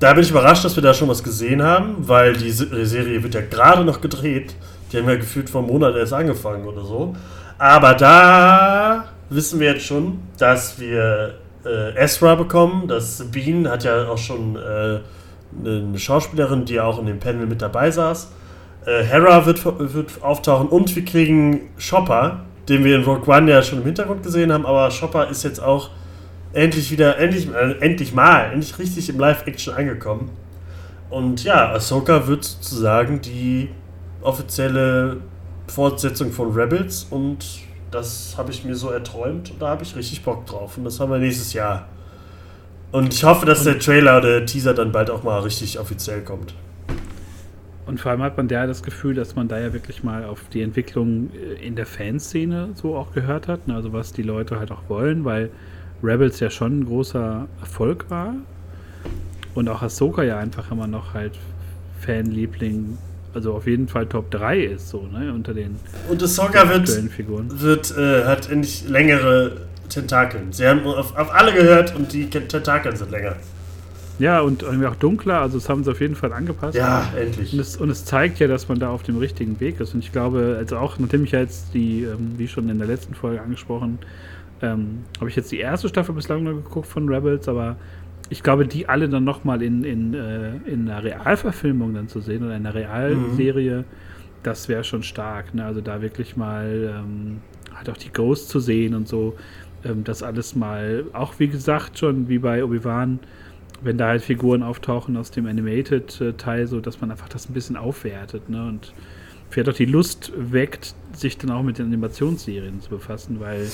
Da 0.00 0.14
bin 0.14 0.22
ich 0.22 0.30
überrascht, 0.30 0.64
dass 0.64 0.76
wir 0.76 0.82
da 0.82 0.94
schon 0.94 1.08
was 1.10 1.22
gesehen 1.22 1.62
haben, 1.62 1.96
weil 2.08 2.32
die 2.32 2.50
Serie 2.50 3.22
wird 3.22 3.34
ja 3.34 3.42
gerade 3.42 3.84
noch 3.84 4.00
gedreht. 4.00 4.54
Die 4.90 4.96
haben 4.96 5.06
ja 5.06 5.16
gefühlt 5.16 5.50
vor 5.50 5.60
einem 5.60 5.70
Monat 5.70 5.94
erst 5.94 6.14
angefangen 6.14 6.66
oder 6.66 6.82
so. 6.82 7.14
Aber 7.58 7.92
da 7.92 9.04
wissen 9.28 9.60
wir 9.60 9.74
jetzt 9.74 9.84
schon, 9.84 10.20
dass 10.38 10.80
wir 10.80 11.34
äh, 11.66 11.94
Ezra 12.02 12.34
bekommen. 12.34 12.88
Das 12.88 13.18
Sabine 13.18 13.70
hat 13.70 13.84
ja 13.84 14.08
auch 14.08 14.16
schon 14.16 14.56
äh, 14.56 15.00
eine 15.62 15.98
Schauspielerin, 15.98 16.64
die 16.64 16.80
auch 16.80 16.98
in 16.98 17.04
dem 17.04 17.20
Panel 17.20 17.46
mit 17.46 17.60
dabei 17.60 17.90
saß. 17.90 18.32
Äh, 18.86 19.02
Hera 19.04 19.44
wird, 19.44 19.62
wird 19.66 20.22
auftauchen 20.22 20.68
und 20.68 20.96
wir 20.96 21.04
kriegen 21.04 21.68
Chopper, 21.78 22.44
den 22.70 22.84
wir 22.84 22.96
in 22.96 23.04
Rogue 23.04 23.28
One 23.28 23.50
ja 23.50 23.62
schon 23.62 23.80
im 23.80 23.84
Hintergrund 23.84 24.22
gesehen 24.22 24.50
haben, 24.50 24.64
aber 24.64 24.88
Chopper 24.88 25.28
ist 25.28 25.44
jetzt 25.44 25.62
auch 25.62 25.90
endlich 26.52 26.90
wieder, 26.90 27.18
endlich, 27.18 27.48
äh, 27.52 27.78
endlich 27.80 28.12
mal, 28.12 28.52
endlich 28.52 28.78
richtig 28.78 29.08
im 29.08 29.18
Live-Action 29.18 29.74
angekommen. 29.74 30.30
Und 31.08 31.44
ja, 31.44 31.72
Ahsoka 31.72 32.26
wird 32.26 32.44
sozusagen 32.44 33.20
die 33.20 33.68
offizielle 34.22 35.18
Fortsetzung 35.66 36.30
von 36.32 36.52
Rebels 36.52 37.06
und 37.10 37.44
das 37.90 38.34
habe 38.36 38.50
ich 38.52 38.64
mir 38.64 38.74
so 38.74 38.90
erträumt 38.90 39.50
und 39.50 39.62
da 39.62 39.68
habe 39.68 39.82
ich 39.82 39.96
richtig 39.96 40.22
Bock 40.22 40.46
drauf 40.46 40.76
und 40.76 40.84
das 40.84 41.00
haben 41.00 41.10
wir 41.10 41.18
nächstes 41.18 41.52
Jahr. 41.52 41.88
Und 42.92 43.14
ich 43.14 43.24
hoffe, 43.24 43.46
dass 43.46 43.64
der 43.64 43.78
Trailer 43.78 44.18
oder 44.18 44.38
der 44.40 44.46
Teaser 44.46 44.74
dann 44.74 44.92
bald 44.92 45.10
auch 45.10 45.22
mal 45.22 45.40
richtig 45.40 45.78
offiziell 45.78 46.22
kommt. 46.22 46.54
Und 47.86 47.98
vor 47.98 48.12
allem 48.12 48.22
hat 48.22 48.36
man 48.36 48.46
da 48.46 48.66
das 48.66 48.82
Gefühl, 48.82 49.14
dass 49.14 49.34
man 49.34 49.48
da 49.48 49.58
ja 49.58 49.72
wirklich 49.72 50.04
mal 50.04 50.24
auf 50.24 50.44
die 50.52 50.62
Entwicklung 50.62 51.30
äh, 51.34 51.66
in 51.66 51.74
der 51.74 51.86
Fanszene 51.86 52.70
so 52.74 52.96
auch 52.96 53.12
gehört 53.12 53.48
hat, 53.48 53.66
ne? 53.66 53.74
also 53.74 53.92
was 53.92 54.12
die 54.12 54.22
Leute 54.22 54.60
halt 54.60 54.70
auch 54.70 54.82
wollen, 54.88 55.24
weil 55.24 55.50
Rebels 56.02 56.40
ja 56.40 56.50
schon 56.50 56.80
ein 56.80 56.84
großer 56.86 57.46
Erfolg 57.60 58.06
war 58.08 58.34
und 59.54 59.68
auch 59.68 59.82
Ahsoka 59.82 60.22
ja 60.22 60.38
einfach 60.38 60.70
immer 60.70 60.86
noch 60.86 61.14
halt 61.14 61.38
Fanliebling 62.00 62.98
also 63.34 63.54
auf 63.54 63.66
jeden 63.66 63.88
Fall 63.88 64.06
Top 64.06 64.30
3 64.30 64.60
ist, 64.60 64.88
so, 64.88 65.06
ne, 65.06 65.32
unter 65.32 65.54
den 65.54 65.76
Und 66.08 66.22
Ahsoka 66.22 66.68
wird, 66.68 66.88
Figuren. 66.88 67.48
wird 67.48 67.96
äh, 67.96 68.24
hat 68.24 68.50
endlich 68.50 68.88
längere 68.88 69.58
Tentakeln. 69.88 70.52
Sie 70.52 70.66
haben 70.66 70.84
auf, 70.84 71.16
auf 71.16 71.32
alle 71.32 71.52
gehört 71.52 71.94
und 71.94 72.12
die 72.12 72.28
Tentakeln 72.28 72.96
sind 72.96 73.10
länger. 73.10 73.36
Ja, 74.18 74.40
und 74.40 74.62
irgendwie 74.62 74.86
auch 74.86 74.96
dunkler, 74.96 75.40
also 75.40 75.58
das 75.58 75.68
haben 75.68 75.82
sie 75.82 75.90
auf 75.90 76.00
jeden 76.00 76.14
Fall 76.14 76.32
angepasst. 76.32 76.76
Ja, 76.76 77.10
endlich. 77.18 77.54
Und 77.54 77.60
es, 77.60 77.76
und 77.76 77.88
es, 77.88 78.04
zeigt 78.04 78.38
ja, 78.38 78.48
dass 78.48 78.68
man 78.68 78.78
da 78.78 78.90
auf 78.90 79.02
dem 79.02 79.16
richtigen 79.16 79.58
Weg 79.60 79.80
ist. 79.80 79.94
Und 79.94 80.00
ich 80.00 80.12
glaube, 80.12 80.56
also 80.58 80.76
auch, 80.76 80.98
nachdem 80.98 81.24
ich 81.24 81.32
jetzt 81.32 81.72
die, 81.72 82.02
ähm, 82.02 82.34
wie 82.36 82.46
schon 82.46 82.68
in 82.68 82.78
der 82.78 82.86
letzten 82.86 83.14
Folge 83.14 83.40
angesprochen, 83.40 83.98
ähm, 84.62 85.04
habe 85.18 85.28
ich 85.28 85.36
jetzt 85.36 85.52
die 85.52 85.58
erste 85.58 85.88
Staffel 85.88 86.14
bislang 86.14 86.42
nur 86.42 86.54
geguckt 86.54 86.86
von 86.86 87.08
Rebels, 87.08 87.48
aber 87.48 87.76
ich 88.28 88.42
glaube, 88.42 88.66
die 88.66 88.88
alle 88.88 89.08
dann 89.08 89.24
nochmal 89.24 89.60
in, 89.62 89.84
in, 89.84 90.14
äh, 90.14 90.56
in 90.66 90.88
einer 90.88 91.02
Realverfilmung 91.02 91.94
dann 91.94 92.08
zu 92.08 92.20
sehen 92.20 92.44
oder 92.44 92.56
in 92.56 92.64
einer 92.64 92.74
Realserie, 92.74 93.78
mhm. 93.78 93.84
das 94.44 94.68
wäre 94.68 94.84
schon 94.84 95.02
stark. 95.02 95.54
Ne? 95.54 95.64
Also 95.64 95.80
da 95.80 96.00
wirklich 96.00 96.36
mal 96.36 96.94
ähm, 96.94 97.40
halt 97.74 97.90
auch 97.90 97.96
die 97.96 98.12
Ghosts 98.12 98.48
zu 98.48 98.60
sehen 98.60 98.94
und 98.94 99.08
so, 99.08 99.36
ähm, 99.84 100.04
das 100.04 100.22
alles 100.22 100.54
mal, 100.54 101.04
auch 101.12 101.34
wie 101.38 101.48
gesagt 101.48 101.98
schon, 101.98 102.28
wie 102.28 102.38
bei 102.38 102.62
Obi-Wan, 102.62 103.18
wenn 103.82 103.98
da 103.98 104.08
halt 104.08 104.22
Figuren 104.22 104.62
auftauchen 104.62 105.16
aus 105.16 105.32
dem 105.32 105.46
Animated-Teil, 105.46 106.66
so 106.66 106.80
dass 106.80 107.00
man 107.00 107.10
einfach 107.10 107.28
das 107.28 107.48
ein 107.48 107.54
bisschen 107.54 107.76
aufwertet 107.76 108.48
ne? 108.48 108.64
und 108.66 108.92
vielleicht 109.48 109.70
auch 109.70 109.74
die 109.74 109.86
Lust 109.86 110.32
weckt, 110.36 110.94
sich 111.12 111.36
dann 111.36 111.50
auch 111.50 111.62
mit 111.62 111.78
den 111.78 111.86
Animationsserien 111.86 112.80
zu 112.80 112.90
befassen, 112.90 113.40
weil 113.40 113.66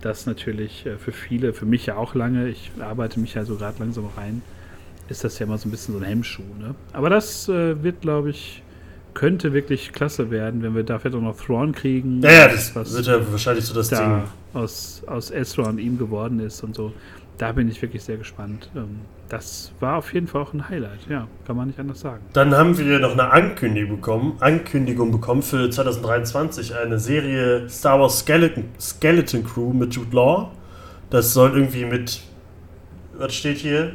das 0.00 0.26
natürlich 0.26 0.86
äh, 0.86 0.96
für 0.96 1.12
viele, 1.12 1.52
für 1.52 1.66
mich 1.66 1.86
ja 1.86 1.96
auch 1.96 2.14
lange, 2.14 2.48
ich 2.48 2.70
arbeite 2.80 3.20
mich 3.20 3.34
ja 3.34 3.44
so 3.44 3.56
gerade 3.56 3.78
langsam 3.78 4.08
rein, 4.16 4.42
ist 5.08 5.24
das 5.24 5.38
ja 5.38 5.46
immer 5.46 5.58
so 5.58 5.68
ein 5.68 5.70
bisschen 5.70 5.94
so 5.94 6.00
ein 6.00 6.06
Hemmschuh. 6.06 6.42
Ne? 6.58 6.74
Aber 6.92 7.10
das 7.10 7.48
äh, 7.48 7.82
wird, 7.82 8.00
glaube 8.00 8.30
ich, 8.30 8.62
könnte 9.14 9.52
wirklich 9.52 9.92
klasse 9.92 10.30
werden, 10.30 10.62
wenn 10.62 10.74
wir 10.74 10.84
dafür 10.84 11.10
doch 11.10 11.20
noch 11.20 11.36
Thrawn 11.36 11.72
kriegen. 11.72 12.22
Ja, 12.22 12.30
ja 12.30 12.48
das 12.48 12.74
wird 12.74 13.06
ja 13.06 13.20
wahrscheinlich 13.30 13.64
so 13.64 13.74
das 13.74 13.88
da 13.88 14.20
Ding. 14.20 14.22
Aus, 14.54 15.02
aus 15.06 15.30
Ezra 15.30 15.68
und 15.68 15.78
ihm 15.78 15.98
geworden 15.98 16.40
ist 16.40 16.62
und 16.62 16.74
so. 16.74 16.92
Da 17.40 17.52
bin 17.52 17.70
ich 17.70 17.80
wirklich 17.80 18.02
sehr 18.02 18.18
gespannt. 18.18 18.68
Ähm, 18.76 19.00
das 19.30 19.72
war 19.80 19.96
auf 19.96 20.12
jeden 20.12 20.26
Fall 20.26 20.42
auch 20.42 20.52
ein 20.52 20.68
Highlight, 20.68 21.08
ja, 21.08 21.26
kann 21.46 21.56
man 21.56 21.68
nicht 21.68 21.80
anders 21.80 22.00
sagen. 22.00 22.22
Dann 22.34 22.54
haben 22.54 22.76
wir 22.76 22.98
noch 22.98 23.12
eine 23.12 23.30
Ankündigung 23.30 23.96
bekommen, 23.96 24.36
Ankündigung 24.40 25.10
bekommen 25.10 25.40
für 25.40 25.70
2023, 25.70 26.76
eine 26.76 26.98
Serie 26.98 27.66
Star 27.70 27.98
Wars 27.98 28.18
Skeleton, 28.18 28.64
Skeleton 28.78 29.42
Crew 29.42 29.72
mit 29.72 29.94
Jude 29.94 30.14
Law. 30.14 30.50
Das 31.08 31.32
soll 31.32 31.54
irgendwie 31.54 31.86
mit, 31.86 32.20
was 33.16 33.34
steht 33.34 33.56
hier? 33.56 33.92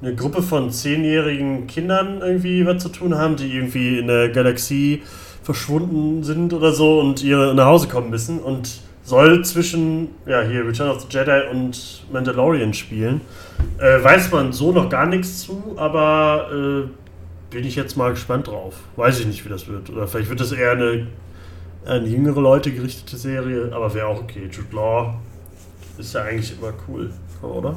Eine 0.00 0.14
Gruppe 0.14 0.40
von 0.40 0.70
zehnjährigen 0.70 1.66
Kindern 1.66 2.20
irgendwie 2.20 2.64
was 2.66 2.84
zu 2.84 2.90
tun 2.90 3.18
haben, 3.18 3.34
die 3.34 3.52
irgendwie 3.52 3.98
in 3.98 4.06
der 4.06 4.28
Galaxie 4.28 5.02
verschwunden 5.42 6.22
sind 6.22 6.52
oder 6.52 6.70
so 6.70 7.00
und 7.00 7.24
ihre 7.24 7.52
nach 7.52 7.66
Hause 7.66 7.88
kommen 7.88 8.10
müssen 8.10 8.38
und 8.38 8.85
soll 9.06 9.44
zwischen, 9.44 10.08
ja, 10.26 10.42
hier 10.42 10.66
Return 10.66 10.90
of 10.90 11.00
the 11.00 11.06
Jedi 11.08 11.48
und 11.52 12.04
Mandalorian 12.12 12.74
spielen. 12.74 13.20
Äh, 13.78 14.02
weiß 14.02 14.32
man 14.32 14.52
so 14.52 14.72
noch 14.72 14.90
gar 14.90 15.06
nichts 15.06 15.42
zu, 15.42 15.74
aber 15.76 16.48
äh, 16.52 17.54
bin 17.54 17.64
ich 17.64 17.76
jetzt 17.76 17.96
mal 17.96 18.10
gespannt 18.10 18.48
drauf. 18.48 18.74
Weiß 18.96 19.20
ich 19.20 19.26
nicht, 19.26 19.44
wie 19.44 19.48
das 19.48 19.68
wird. 19.68 19.90
Oder 19.90 20.08
vielleicht 20.08 20.28
wird 20.28 20.40
das 20.40 20.50
eher 20.50 20.72
eine 20.72 21.06
an 21.86 22.04
jüngere 22.04 22.40
Leute 22.40 22.72
gerichtete 22.72 23.16
Serie, 23.16 23.70
aber 23.72 23.94
wäre 23.94 24.08
auch 24.08 24.20
okay. 24.20 24.48
Jude 24.50 24.74
Law 24.74 25.14
ist 25.98 26.12
ja 26.12 26.22
eigentlich 26.22 26.58
immer 26.58 26.72
cool, 26.88 27.10
oder? 27.42 27.76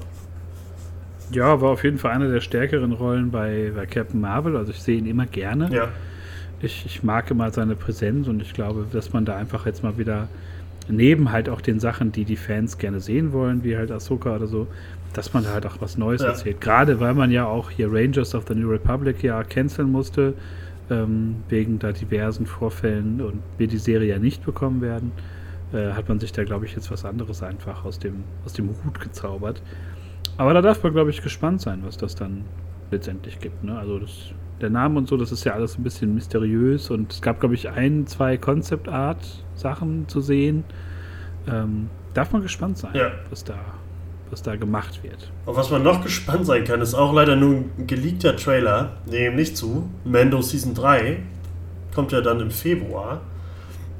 Ja, 1.31 1.61
war 1.61 1.69
auf 1.69 1.83
jeden 1.83 1.99
Fall 1.99 2.13
eine 2.13 2.31
der 2.31 2.41
stärkeren 2.41 2.91
Rollen 2.91 3.29
bei, 3.29 3.71
bei 3.75 3.85
Captain 3.85 4.19
Marvel. 4.19 4.57
Also 4.57 4.71
ich 4.71 4.81
sehe 4.81 4.97
ihn 4.97 5.05
immer 5.05 5.27
gerne. 5.27 5.69
Ja. 5.71 5.89
Ich, 6.59 6.87
ich 6.87 7.03
mag 7.03 7.29
immer 7.29 7.51
seine 7.51 7.75
Präsenz 7.75 8.27
und 8.27 8.41
ich 8.41 8.53
glaube, 8.53 8.87
dass 8.91 9.13
man 9.13 9.25
da 9.25 9.35
einfach 9.35 9.67
jetzt 9.67 9.83
mal 9.83 9.99
wieder 9.99 10.27
neben 10.89 11.31
halt 11.31 11.49
auch 11.49 11.61
den 11.61 11.79
Sachen, 11.79 12.11
die 12.11 12.25
die 12.25 12.35
Fans 12.35 12.77
gerne 12.77 12.99
sehen 12.99 13.31
wollen, 13.31 13.63
wie 13.63 13.77
halt 13.77 13.91
Ahsoka 13.91 14.35
oder 14.35 14.47
so, 14.47 14.67
dass 15.13 15.33
man 15.33 15.43
da 15.43 15.53
halt 15.53 15.65
auch 15.65 15.77
was 15.79 15.97
Neues 15.97 16.21
ja. 16.21 16.29
erzählt. 16.29 16.61
Gerade 16.61 16.99
weil 16.99 17.13
man 17.13 17.31
ja 17.31 17.45
auch 17.45 17.69
hier 17.69 17.91
Rangers 17.91 18.35
of 18.35 18.45
the 18.47 18.55
New 18.55 18.69
Republic 18.69 19.23
ja 19.23 19.43
canceln 19.43 19.91
musste, 19.91 20.33
ähm, 20.89 21.37
wegen 21.49 21.79
da 21.79 21.91
diversen 21.91 22.45
Vorfällen 22.45 23.21
und 23.21 23.41
wir 23.57 23.67
die 23.67 23.77
Serie 23.77 24.09
ja 24.09 24.19
nicht 24.19 24.45
bekommen 24.45 24.81
werden, 24.81 25.11
äh, 25.73 25.91
hat 25.93 26.09
man 26.09 26.19
sich 26.19 26.31
da, 26.31 26.43
glaube 26.43 26.65
ich, 26.65 26.75
jetzt 26.75 26.91
was 26.91 27.05
anderes 27.05 27.43
einfach 27.43 27.85
aus 27.85 27.99
dem, 27.99 28.23
aus 28.45 28.53
dem 28.53 28.69
Hut 28.69 28.99
gezaubert. 28.99 29.61
Aber 30.37 30.53
da 30.53 30.61
darf 30.61 30.81
man, 30.83 30.93
glaube 30.93 31.09
ich, 31.09 31.21
gespannt 31.21 31.61
sein, 31.61 31.81
was 31.83 31.97
das 31.97 32.15
dann 32.15 32.45
letztendlich 32.91 33.39
gibt. 33.39 33.63
Ne? 33.63 33.77
Also 33.77 33.99
das, 33.99 34.31
der 34.61 34.69
Name 34.69 34.97
und 34.97 35.07
so, 35.07 35.17
das 35.17 35.31
ist 35.31 35.43
ja 35.43 35.53
alles 35.53 35.77
ein 35.77 35.83
bisschen 35.83 36.13
mysteriös 36.13 36.89
und 36.89 37.13
es 37.13 37.21
gab, 37.21 37.39
glaube 37.39 37.55
ich, 37.55 37.69
ein, 37.69 38.07
zwei 38.07 38.37
Concept 38.37 38.89
Art 38.89 39.25
Sachen 39.55 40.07
zu 40.07 40.21
sehen. 40.21 40.63
Ähm, 41.47 41.89
darf 42.13 42.31
man 42.31 42.41
gespannt 42.41 42.77
sein, 42.77 42.91
ja. 42.93 43.11
was, 43.29 43.43
da, 43.43 43.55
was 44.29 44.41
da 44.41 44.55
gemacht 44.55 45.01
wird. 45.03 45.31
Auf 45.45 45.55
was 45.55 45.69
man 45.69 45.83
noch 45.83 46.03
gespannt 46.03 46.45
sein 46.45 46.63
kann, 46.63 46.81
ist 46.81 46.93
auch 46.93 47.13
leider 47.13 47.35
nur 47.35 47.55
ein 47.77 47.87
geleakter 47.87 48.35
Trailer, 48.35 48.97
dem 49.05 49.35
nicht 49.35 49.55
zu. 49.55 49.89
Mando 50.03 50.41
Season 50.41 50.73
3 50.73 51.19
kommt 51.93 52.11
ja 52.11 52.21
dann 52.21 52.39
im 52.39 52.51
Februar. 52.51 53.21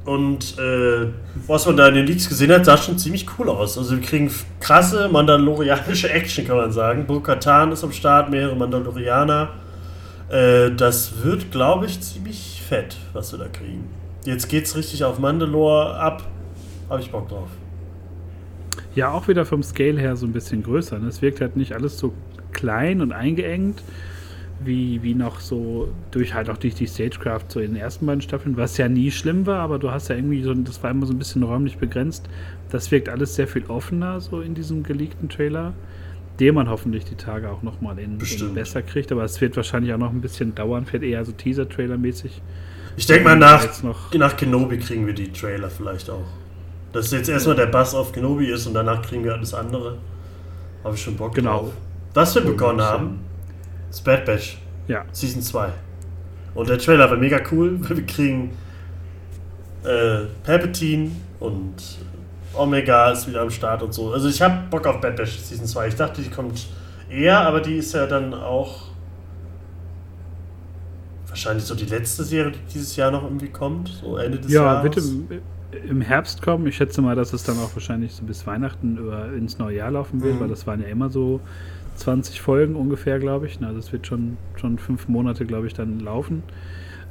Und 0.04 0.58
äh, 0.58 1.08
was 1.46 1.66
man 1.66 1.76
da 1.76 1.88
in 1.88 1.94
den 1.94 2.06
Leaks 2.06 2.28
gesehen 2.28 2.50
hat, 2.52 2.64
sah 2.64 2.76
schon 2.76 2.98
ziemlich 2.98 3.26
cool 3.38 3.48
aus. 3.48 3.76
Also 3.76 3.96
wir 3.96 4.00
kriegen 4.00 4.30
krasse 4.58 5.08
mandalorianische 5.08 6.10
Action, 6.10 6.46
kann 6.46 6.56
man 6.56 6.72
sagen. 6.72 7.06
Bo-Katan 7.06 7.72
ist 7.72 7.84
am 7.84 7.92
Start, 7.92 8.30
mehrere 8.30 8.56
Mandalorianer. 8.56 9.50
Äh, 10.30 10.70
das 10.70 11.24
wird, 11.24 11.50
glaube 11.50 11.86
ich, 11.86 12.00
ziemlich 12.00 12.62
fett, 12.66 12.96
was 13.12 13.32
wir 13.32 13.38
da 13.38 13.48
kriegen. 13.48 13.88
Jetzt 14.24 14.48
geht's 14.48 14.76
richtig 14.76 15.02
auf 15.04 15.18
Mandalore 15.18 15.96
ab. 15.96 16.28
Habe 16.88 17.02
ich 17.02 17.10
Bock 17.10 17.28
drauf. 17.28 17.48
Ja, 18.94 19.10
auch 19.12 19.28
wieder 19.28 19.44
vom 19.44 19.62
Scale 19.62 20.00
her 20.00 20.16
so 20.16 20.26
ein 20.26 20.32
bisschen 20.32 20.62
größer. 20.62 20.98
Ne? 20.98 21.08
Es 21.08 21.22
wirkt 21.22 21.40
halt 21.40 21.56
nicht 21.56 21.72
alles 21.74 21.98
so 21.98 22.12
klein 22.52 23.00
und 23.00 23.12
eingeengt, 23.12 23.82
wie, 24.62 25.02
wie 25.02 25.14
noch 25.14 25.40
so 25.40 25.88
durch 26.10 26.34
halt 26.34 26.50
auch 26.50 26.58
durch 26.58 26.74
die 26.74 26.86
Stagecraft 26.86 27.44
so 27.48 27.60
in 27.60 27.72
den 27.72 27.80
ersten 27.80 28.06
beiden 28.06 28.20
Staffeln, 28.20 28.56
was 28.56 28.76
ja 28.76 28.88
nie 28.88 29.10
schlimm 29.10 29.46
war, 29.46 29.60
aber 29.60 29.78
du 29.78 29.90
hast 29.90 30.08
ja 30.08 30.16
irgendwie 30.16 30.42
so, 30.42 30.52
das 30.54 30.82
war 30.82 30.90
immer 30.90 31.06
so 31.06 31.12
ein 31.12 31.18
bisschen 31.18 31.42
räumlich 31.42 31.78
begrenzt. 31.78 32.28
Das 32.70 32.90
wirkt 32.90 33.08
alles 33.08 33.36
sehr 33.36 33.48
viel 33.48 33.64
offener 33.66 34.20
so 34.20 34.40
in 34.40 34.54
diesem 34.54 34.82
geleakten 34.82 35.28
Trailer, 35.28 35.72
den 36.40 36.54
man 36.54 36.68
hoffentlich 36.70 37.04
die 37.04 37.14
Tage 37.14 37.50
auch 37.50 37.62
nochmal 37.62 37.98
in, 37.98 38.18
in 38.18 38.54
besser 38.54 38.82
kriegt, 38.82 39.12
aber 39.12 39.24
es 39.24 39.40
wird 39.40 39.56
wahrscheinlich 39.56 39.92
auch 39.92 39.98
noch 39.98 40.10
ein 40.10 40.20
bisschen 40.20 40.54
dauern, 40.54 40.86
fährt 40.86 41.02
eher 41.02 41.24
so 41.24 41.32
Teaser-Trailer-mäßig. 41.32 42.40
Ich 42.96 43.06
denke 43.06 43.24
mal, 43.24 43.36
nach, 43.36 43.66
nach 44.14 44.36
Kenobi 44.36 44.78
kriegen 44.78 45.06
wir 45.06 45.14
die 45.14 45.30
Trailer 45.30 45.70
vielleicht 45.70 46.10
auch. 46.10 46.26
Dass 46.92 47.10
jetzt 47.12 47.28
erstmal 47.28 47.56
der 47.56 47.66
Bass 47.66 47.94
auf 47.94 48.12
Kenobi 48.12 48.46
ist 48.46 48.66
und 48.66 48.74
danach 48.74 49.02
kriegen 49.02 49.22
wir 49.22 49.34
alles 49.34 49.54
andere. 49.54 49.98
Habe 50.82 50.94
ich 50.96 51.02
schon 51.02 51.16
Bock 51.16 51.34
genau. 51.34 51.60
drauf. 51.60 51.72
Was 52.14 52.34
wir 52.34 52.42
begonnen 52.42 52.80
haben, 52.80 53.20
ist 53.90 54.02
Bad 54.04 54.24
Batch. 54.24 54.58
Ja. 54.88 55.04
Season 55.12 55.42
2. 55.42 55.68
Und 56.54 56.68
der 56.68 56.78
Trailer 56.78 57.08
war 57.10 57.16
mega 57.16 57.40
cool, 57.52 57.78
weil 57.88 57.98
wir 57.98 58.06
kriegen 58.06 58.50
äh, 59.84 60.26
Palpatine 60.42 61.12
und 61.38 61.74
Omega 62.54 63.10
ist 63.10 63.28
wieder 63.28 63.42
am 63.42 63.50
Start 63.50 63.82
und 63.82 63.94
so. 63.94 64.12
Also 64.12 64.28
ich 64.28 64.40
habe 64.42 64.68
Bock 64.70 64.86
auf 64.86 65.00
Bad 65.00 65.16
Batch 65.16 65.38
Season 65.38 65.66
2. 65.66 65.88
Ich 65.88 65.94
dachte, 65.94 66.22
die 66.22 66.30
kommt 66.30 66.66
eher, 67.08 67.40
aber 67.40 67.60
die 67.60 67.76
ist 67.76 67.94
ja 67.94 68.06
dann 68.06 68.34
auch 68.34 68.90
wahrscheinlich 71.28 71.64
so 71.64 71.74
die 71.74 71.86
letzte 71.86 72.24
Serie, 72.24 72.52
die 72.52 72.72
dieses 72.72 72.96
Jahr 72.96 73.10
noch 73.10 73.22
irgendwie 73.22 73.48
kommt, 73.48 73.88
so 73.88 74.16
Ende 74.16 74.38
des 74.38 74.52
ja, 74.52 74.62
Jahres. 74.62 74.96
Ja, 74.96 75.30
wird 75.30 75.42
im, 75.84 75.90
im, 75.90 76.00
Herbst 76.00 76.42
kommen. 76.42 76.66
Ich 76.66 76.76
schätze 76.76 77.00
mal, 77.00 77.14
dass 77.14 77.32
es 77.32 77.44
dann 77.44 77.58
auch 77.58 77.74
wahrscheinlich 77.74 78.12
so 78.12 78.24
bis 78.24 78.46
Weihnachten 78.46 78.96
über, 78.96 79.32
ins 79.32 79.58
neue 79.58 79.76
Jahr 79.76 79.92
laufen 79.92 80.22
wird, 80.22 80.34
mhm. 80.34 80.40
weil 80.40 80.48
das 80.48 80.66
waren 80.66 80.82
ja 80.82 80.88
immer 80.88 81.08
so 81.08 81.40
20 81.96 82.40
Folgen 82.40 82.74
ungefähr, 82.74 83.18
glaube 83.18 83.46
ich. 83.46 83.62
Also 83.62 83.78
es 83.78 83.92
wird 83.92 84.06
schon, 84.06 84.36
schon 84.56 84.78
fünf 84.78 85.08
Monate, 85.08 85.46
glaube 85.46 85.66
ich, 85.66 85.74
dann 85.74 86.00
laufen. 86.00 86.42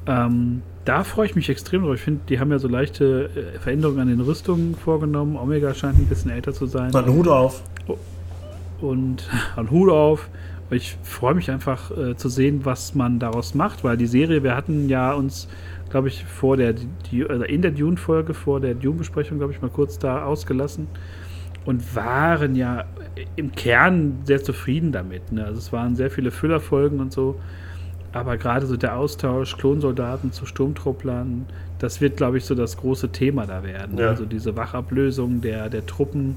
Ähm, 0.09 0.63
da 0.85 1.03
freue 1.03 1.27
ich 1.27 1.35
mich 1.35 1.49
extrem 1.49 1.83
drauf. 1.83 1.95
Ich 1.95 2.01
finde, 2.01 2.21
die 2.27 2.39
haben 2.39 2.49
ja 2.49 2.57
so 2.57 2.67
leichte 2.67 3.29
äh, 3.35 3.59
Veränderungen 3.59 3.99
an 3.99 4.07
den 4.07 4.21
Rüstungen 4.21 4.75
vorgenommen. 4.75 5.37
Omega 5.37 5.73
scheint 5.75 5.99
ein 5.99 6.07
bisschen 6.07 6.31
älter 6.31 6.51
zu 6.51 6.65
sein. 6.65 6.91
Dann 6.91 7.05
Hut 7.13 7.27
auf. 7.27 7.63
Und 8.81 9.29
an 9.55 9.69
Hut 9.69 9.89
auf. 9.91 10.29
Ich 10.71 10.97
freue 11.03 11.35
mich 11.35 11.51
einfach 11.51 11.91
äh, 11.95 12.15
zu 12.15 12.27
sehen, 12.29 12.61
was 12.63 12.95
man 12.95 13.19
daraus 13.19 13.53
macht, 13.53 13.83
weil 13.83 13.97
die 13.97 14.07
Serie, 14.07 14.43
wir 14.43 14.55
hatten 14.55 14.89
ja 14.89 15.13
uns, 15.13 15.47
glaube 15.89 16.07
ich, 16.07 16.25
vor 16.25 16.57
der, 16.57 16.73
die, 17.11 17.25
also 17.27 17.43
in 17.43 17.61
der 17.61 17.71
Dune-Folge, 17.71 18.33
vor 18.33 18.59
der 18.59 18.73
Dune-Besprechung, 18.75 19.37
glaube 19.37 19.53
ich, 19.53 19.61
mal 19.61 19.69
kurz 19.69 19.99
da 19.99 20.23
ausgelassen 20.23 20.87
und 21.65 21.95
waren 21.95 22.55
ja 22.55 22.85
im 23.35 23.51
Kern 23.51 24.19
sehr 24.23 24.43
zufrieden 24.43 24.91
damit. 24.91 25.31
Ne? 25.31 25.45
Also 25.45 25.59
es 25.59 25.73
waren 25.73 25.95
sehr 25.95 26.09
viele 26.09 26.31
Füllerfolgen 26.31 26.99
und 26.99 27.11
so. 27.11 27.39
Aber 28.11 28.37
gerade 28.37 28.65
so 28.65 28.75
der 28.75 28.95
Austausch 28.95 29.57
Klonsoldaten 29.57 30.31
zu 30.31 30.45
Sturmtrupplern, 30.45 31.45
das 31.77 32.01
wird, 32.01 32.17
glaube 32.17 32.37
ich, 32.37 32.45
so 32.45 32.55
das 32.55 32.77
große 32.77 33.09
Thema 33.09 33.45
da 33.45 33.63
werden. 33.63 33.97
Ja. 33.97 34.09
Also 34.09 34.25
diese 34.25 34.55
Wachablösung 34.55 35.41
der, 35.41 35.69
der 35.69 35.85
Truppen, 35.85 36.35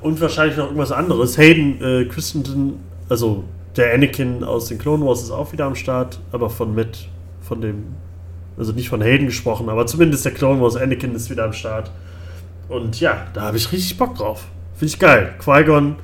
und 0.00 0.20
wahrscheinlich 0.20 0.56
noch 0.56 0.66
irgendwas 0.66 0.92
anderes. 0.92 1.38
Hayden 1.38 1.82
äh, 1.82 2.04
Christensen, 2.06 2.80
also 3.08 3.44
der 3.76 3.94
Anakin 3.94 4.44
aus 4.44 4.66
den 4.66 4.78
Clone 4.78 5.04
Wars 5.04 5.22
ist 5.22 5.30
auch 5.30 5.52
wieder 5.52 5.66
am 5.66 5.74
Start, 5.74 6.18
aber 6.32 6.50
von 6.50 6.74
mit, 6.74 7.08
von 7.42 7.60
dem, 7.60 7.84
also 8.58 8.72
nicht 8.72 8.88
von 8.88 9.02
Hayden 9.02 9.26
gesprochen, 9.26 9.68
aber 9.68 9.86
zumindest 9.86 10.24
der 10.24 10.32
Clone 10.32 10.60
Wars 10.60 10.76
Anakin 10.76 11.14
ist 11.14 11.30
wieder 11.30 11.44
am 11.44 11.52
Start. 11.52 11.90
Und 12.68 13.00
ja, 13.00 13.26
da 13.34 13.42
habe 13.42 13.56
ich 13.56 13.72
richtig 13.72 13.98
Bock 13.98 14.14
drauf. 14.14 14.46
Finde 14.74 14.94
ich 14.94 14.98
geil. 14.98 15.34
Qui-Gon, 15.42 15.96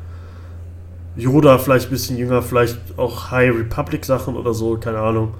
Yoda 1.16 1.58
vielleicht 1.58 1.86
ein 1.86 1.90
bisschen 1.90 2.18
jünger, 2.18 2.42
vielleicht 2.42 2.78
auch 2.96 3.30
High 3.30 3.54
Republic 3.54 4.04
Sachen 4.04 4.36
oder 4.36 4.52
so, 4.52 4.76
keine 4.76 4.98
Ahnung. 4.98 5.34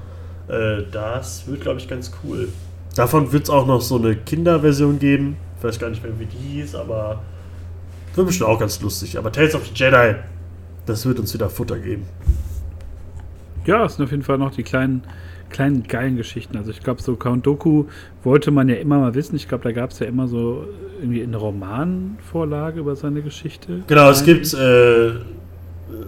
Äh, 0.48 0.84
das 0.90 1.46
wird, 1.46 1.60
glaube 1.60 1.78
ich, 1.78 1.88
ganz 1.88 2.12
cool. 2.24 2.48
Davon 2.96 3.30
wird 3.32 3.44
es 3.44 3.50
auch 3.50 3.66
noch 3.66 3.80
so 3.82 3.96
eine 3.96 4.16
Kinderversion 4.16 4.98
geben. 4.98 5.36
Ich 5.58 5.64
weiß 5.64 5.78
gar 5.78 5.90
nicht 5.90 6.02
mehr, 6.02 6.18
wie 6.18 6.26
die 6.26 6.60
hieß, 6.60 6.74
aber 6.74 7.22
wird 8.14 8.26
bestimmt 8.26 8.48
auch 8.48 8.58
ganz 8.58 8.80
lustig. 8.80 9.18
Aber 9.18 9.30
Tales 9.30 9.54
of 9.54 9.66
the 9.66 9.72
Jedi, 9.74 10.14
das 10.86 11.04
wird 11.04 11.18
uns 11.18 11.32
wieder 11.34 11.50
Futter 11.50 11.78
geben. 11.78 12.06
Ja, 13.66 13.84
es 13.84 13.96
sind 13.96 14.04
auf 14.04 14.10
jeden 14.10 14.22
Fall 14.22 14.38
noch 14.38 14.52
die 14.52 14.62
kleinen 14.62 15.02
kleinen 15.50 15.84
geilen 15.84 16.16
Geschichten. 16.16 16.56
Also 16.56 16.70
ich 16.70 16.80
glaube, 16.80 17.02
so 17.02 17.16
Count 17.16 17.46
Doku 17.46 17.84
wollte 18.24 18.50
man 18.50 18.68
ja 18.68 18.76
immer 18.76 18.98
mal 18.98 19.14
wissen. 19.14 19.36
Ich 19.36 19.48
glaube, 19.48 19.64
da 19.64 19.72
gab 19.72 19.90
es 19.90 19.98
ja 19.98 20.06
immer 20.06 20.28
so 20.28 20.66
irgendwie 21.00 21.22
eine 21.22 21.36
Romanvorlage 21.36 22.80
über 22.80 22.96
seine 22.96 23.22
Geschichte. 23.22 23.82
Genau, 23.86 24.10
es 24.10 24.24
gibt 24.24 24.52
äh, 24.54 25.06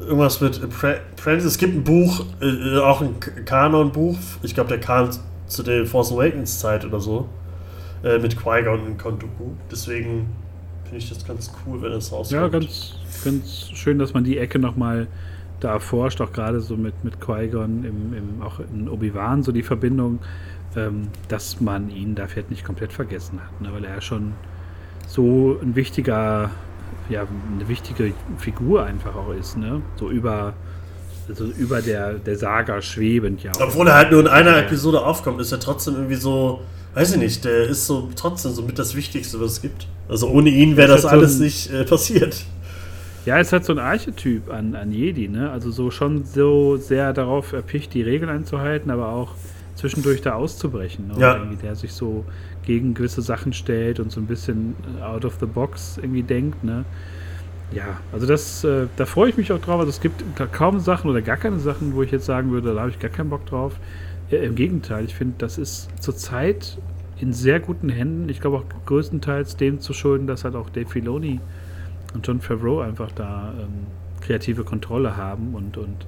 irgendwas 0.07 0.41
mit 0.41 0.61
Francis. 1.17 1.53
Es 1.53 1.59
gibt 1.59 1.77
ein 1.77 1.85
Buch, 1.85 2.25
äh, 2.41 2.79
auch 2.79 3.01
ein 3.01 3.15
Kanon-Buch. 3.45 4.19
Ich 4.43 4.55
glaube, 4.55 4.69
der 4.71 4.81
kam 4.81 5.11
zu 5.49 5.63
der 5.63 5.87
Force 5.87 6.13
Awakens 6.13 6.61
Zeit 6.61 6.85
oder 6.85 7.01
so. 7.01 7.29
Äh, 8.05 8.19
mit 8.19 8.37
Qui-Gon 8.41 8.81
und 8.81 8.99
Count 8.99 9.23
Doku. 9.23 9.51
Deswegen 9.71 10.29
finde 10.85 10.99
ich 10.99 11.09
das 11.09 11.27
ganz 11.27 11.51
cool, 11.67 11.83
wenn 11.83 11.93
es 11.93 12.13
rauskommt. 12.13 12.31
Ja, 12.31 12.49
ganz, 12.49 12.95
ganz 13.25 13.71
schön, 13.75 13.99
dass 13.99 14.15
man 14.15 14.23
die 14.23 14.39
Ecke 14.39 14.59
nochmal 14.59 14.97
mal 14.99 15.09
da 15.61 15.73
erforscht, 15.73 16.21
auch 16.21 16.33
gerade 16.33 16.61
so 16.61 16.77
mit, 16.77 17.05
mit 17.05 17.21
Qui-Gon, 17.21 17.85
im, 17.85 18.15
im, 18.15 18.43
auch 18.43 18.61
in 18.61 18.89
Obi-Wan, 18.89 19.43
so 19.43 19.53
die 19.53 19.63
Verbindung, 19.63 20.21
ähm, 20.77 21.09
dass 21.29 21.61
man 21.61 21.91
ihn 21.91 22.15
da 22.15 22.27
vielleicht 22.27 22.51
nicht 22.51 22.65
komplett 22.65 22.93
vergessen 22.93 23.41
hat, 23.41 23.61
ne? 23.61 23.73
weil 23.73 23.85
er 23.85 23.97
ja 23.97 24.01
schon 24.01 24.35
so 25.07 25.59
ein 25.63 25.75
wichtiger, 25.75 26.51
ja, 27.09 27.23
eine 27.23 27.69
wichtige 27.69 28.13
Figur 28.37 28.85
einfach 28.85 29.17
auch 29.17 29.33
ist, 29.33 29.57
ne? 29.57 29.81
So 29.97 30.11
über, 30.11 30.53
also 31.29 31.45
über 31.45 31.83
der, 31.83 32.15
der 32.15 32.37
Saga 32.37 32.81
schwebend, 32.83 33.43
ja. 33.43 33.53
Obwohl 33.61 33.89
er 33.89 33.95
halt 33.95 34.11
nur 34.11 34.21
in 34.21 34.27
einer 34.29 34.57
Episode 34.59 35.05
aufkommt, 35.05 35.41
ist 35.41 35.53
er 35.53 35.61
trotzdem 35.61 35.95
irgendwie 35.95 36.17
so, 36.17 36.61
weiß 36.95 37.13
ich 37.13 37.19
nicht, 37.19 37.45
der 37.45 37.65
ist 37.69 37.87
so 37.87 38.09
trotzdem 38.17 38.53
so 38.53 38.63
mit 38.63 38.79
das 38.79 38.95
Wichtigste, 38.95 39.41
was 39.41 39.53
es 39.53 39.63
gibt. 39.63 39.87
Also 40.09 40.29
ohne 40.29 40.51
ihn 40.51 40.77
wäre 40.77 40.89
das, 40.89 41.03
das 41.03 41.13
alles 41.13 41.35
so 41.35 41.39
ein, 41.39 41.45
nicht 41.45 41.73
äh, 41.73 41.85
passiert. 41.85 42.45
Ja, 43.27 43.39
es 43.39 43.53
hat 43.53 43.65
so 43.65 43.73
ein 43.73 43.79
Archetyp 43.79 44.51
an, 44.51 44.75
an 44.75 44.91
Jedi, 44.91 45.29
ne? 45.29 45.51
Also 45.51 45.71
so 45.71 45.91
schon 45.91 46.25
so 46.25 46.77
sehr 46.79 47.13
darauf 47.13 47.53
erpicht, 47.53 47.93
die 47.93 48.01
Regeln 48.01 48.31
einzuhalten, 48.31 48.91
aber 48.91 49.09
auch 49.11 49.35
zwischendurch 49.75 50.23
da 50.23 50.35
auszubrechen. 50.35 51.09
Ne? 51.09 51.15
Ja. 51.19 51.37
Irgendwie, 51.37 51.57
der 51.57 51.77
sich 51.77 51.93
so 51.93 52.25
gegen 52.65 52.95
gewisse 52.95 53.23
Sachen 53.23 53.53
stellt 53.53 54.01
und 54.01 54.11
so 54.11 54.21
ein 54.21 54.27
bisschen 54.27 54.75
out 55.03 55.25
of 55.25 55.37
the 55.41 55.47
box 55.47 55.99
irgendwie 55.99 56.23
denkt, 56.23 56.65
ne? 56.65 56.85
Ja, 57.71 58.01
also 58.13 58.27
das, 58.27 58.65
äh, 58.65 58.89
da 58.97 59.05
freue 59.05 59.29
ich 59.31 59.37
mich 59.37 59.53
auch 59.53 59.59
drauf. 59.61 59.79
Also 59.81 59.91
es 59.91 60.01
gibt 60.01 60.25
ka- 60.37 60.47
kaum 60.47 60.81
Sachen 60.81 61.11
oder 61.11 61.21
gar 61.21 61.37
keine 61.37 61.59
Sachen, 61.59 61.95
wo 61.95 62.03
ich 62.03 62.11
jetzt 62.11 62.25
sagen 62.25 62.51
würde, 62.51 62.73
da 62.75 62.81
habe 62.81 62.91
ich 62.91 62.99
gar 62.99 63.11
keinen 63.11 63.29
Bock 63.29 63.45
drauf. 63.47 63.79
Äh, 64.31 64.37
Im 64.47 64.55
Gegenteil, 64.55 65.05
ich 65.05 65.15
finde, 65.15 65.35
das 65.39 65.59
ist 65.59 65.89
zurzeit 66.03 66.79
in 67.19 67.33
sehr 67.33 67.61
guten 67.61 67.91
Händen. 67.91 68.29
Ich 68.31 68.41
glaube 68.41 68.59
auch 68.59 68.65
größtenteils 68.87 69.57
dem 69.57 69.81
zu 69.81 69.93
schulden, 69.93 70.27
dass 70.27 70.45
halt 70.45 70.55
auch 70.55 70.71
Dave 70.71 70.89
Filoni 70.89 71.41
und 72.15 72.27
John 72.27 72.41
Favreau 72.41 72.81
einfach 72.81 73.13
da 73.13 73.53
ähm, 73.61 73.87
kreative 74.23 74.65
Kontrolle 74.65 75.17
haben 75.17 75.55
und, 75.55 75.77
und 75.77 76.07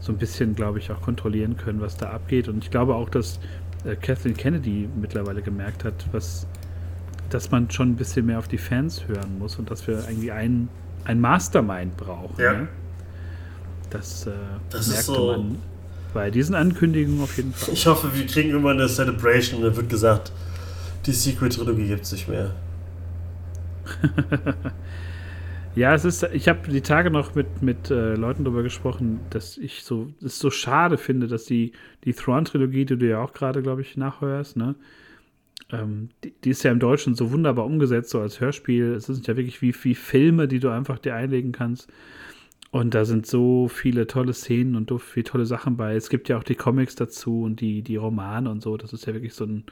so 0.00 0.10
ein 0.12 0.18
bisschen, 0.18 0.54
glaube 0.56 0.78
ich, 0.78 0.90
auch 0.90 1.00
kontrollieren 1.00 1.56
können, 1.56 1.80
was 1.80 1.96
da 1.96 2.10
abgeht. 2.10 2.48
Und 2.48 2.64
ich 2.64 2.70
glaube 2.72 2.94
auch, 2.96 3.08
dass 3.08 3.38
äh, 3.84 3.94
Kathleen 3.94 4.36
Kennedy 4.36 4.88
mittlerweile 5.00 5.42
gemerkt 5.42 5.84
hat, 5.84 6.06
was, 6.12 6.46
dass 7.30 7.50
man 7.52 7.70
schon 7.70 7.90
ein 7.90 7.96
bisschen 7.96 8.26
mehr 8.26 8.38
auf 8.38 8.48
die 8.48 8.58
Fans 8.58 9.06
hören 9.06 9.38
muss 9.38 9.58
und 9.58 9.70
dass 9.70 9.86
wir 9.86 9.98
irgendwie 10.08 10.32
ein, 10.32 10.68
ein 11.04 11.20
Mastermind 11.20 11.96
brauchen. 11.96 12.34
Ja. 12.40 12.52
Ne? 12.54 12.68
Das, 13.90 14.26
äh, 14.26 14.32
Das 14.70 14.88
merkte 14.88 15.04
so- 15.04 15.26
man 15.32 15.58
bei 16.14 16.30
diesen 16.30 16.54
Ankündigungen 16.54 17.22
auf 17.22 17.36
jeden 17.36 17.52
Fall. 17.52 17.74
Ich 17.74 17.86
hoffe, 17.86 18.08
wir 18.14 18.26
kriegen 18.26 18.50
irgendwann 18.50 18.78
eine 18.78 18.88
Celebration 18.88 19.58
und 19.60 19.66
dann 19.68 19.76
wird 19.76 19.88
gesagt, 19.90 20.32
die 21.06 21.12
Secret-Trilogie 21.12 21.86
gibt 21.88 22.02
es 22.02 22.12
nicht 22.12 22.28
mehr. 22.28 22.50
Ja, 25.74 25.94
es 25.94 26.04
ist, 26.04 26.24
ich 26.32 26.48
habe 26.48 26.68
die 26.68 26.80
Tage 26.80 27.08
noch 27.08 27.36
mit, 27.36 27.62
mit 27.62 27.88
äh, 27.90 28.14
Leuten 28.14 28.42
darüber 28.42 28.64
gesprochen, 28.64 29.20
dass 29.30 29.56
ich 29.56 29.84
so, 29.84 30.08
es 30.24 30.38
so 30.40 30.50
schade 30.50 30.98
finde, 30.98 31.28
dass 31.28 31.44
die, 31.44 31.70
die 32.04 32.14
Thrawn-Trilogie, 32.14 32.84
die 32.84 32.96
du 32.98 33.06
ja 33.06 33.20
auch 33.22 33.32
gerade, 33.32 33.62
glaube 33.62 33.82
ich, 33.82 33.96
nachhörst, 33.96 34.56
ne? 34.56 34.74
Ähm, 35.70 36.08
die, 36.24 36.32
die 36.44 36.50
ist 36.50 36.62
ja 36.62 36.72
im 36.72 36.78
Deutschen 36.80 37.14
so 37.14 37.30
wunderbar 37.30 37.66
umgesetzt, 37.66 38.10
so 38.10 38.20
als 38.20 38.40
Hörspiel. 38.40 38.94
Es 38.94 39.06
sind 39.06 39.26
ja 39.26 39.36
wirklich 39.36 39.60
wie, 39.62 39.74
wie 39.82 39.94
Filme, 39.94 40.48
die 40.48 40.60
du 40.60 40.70
einfach 40.70 40.98
dir 40.98 41.14
einlegen 41.14 41.52
kannst. 41.52 41.90
Und 42.70 42.94
da 42.94 43.04
sind 43.04 43.26
so 43.26 43.68
viele 43.68 44.06
tolle 44.06 44.34
Szenen 44.34 44.76
und 44.76 44.90
so 44.90 44.98
viele 44.98 45.24
tolle 45.24 45.46
Sachen 45.46 45.76
bei. 45.76 45.94
Es 45.94 46.10
gibt 46.10 46.28
ja 46.28 46.36
auch 46.36 46.44
die 46.44 46.54
Comics 46.54 46.94
dazu 46.96 47.42
und 47.42 47.60
die, 47.60 47.82
die 47.82 47.96
Romane 47.96 48.50
und 48.50 48.62
so. 48.62 48.76
Das 48.76 48.92
ist 48.92 49.06
ja 49.06 49.14
wirklich 49.14 49.34
so 49.34 49.44
ein 49.44 49.64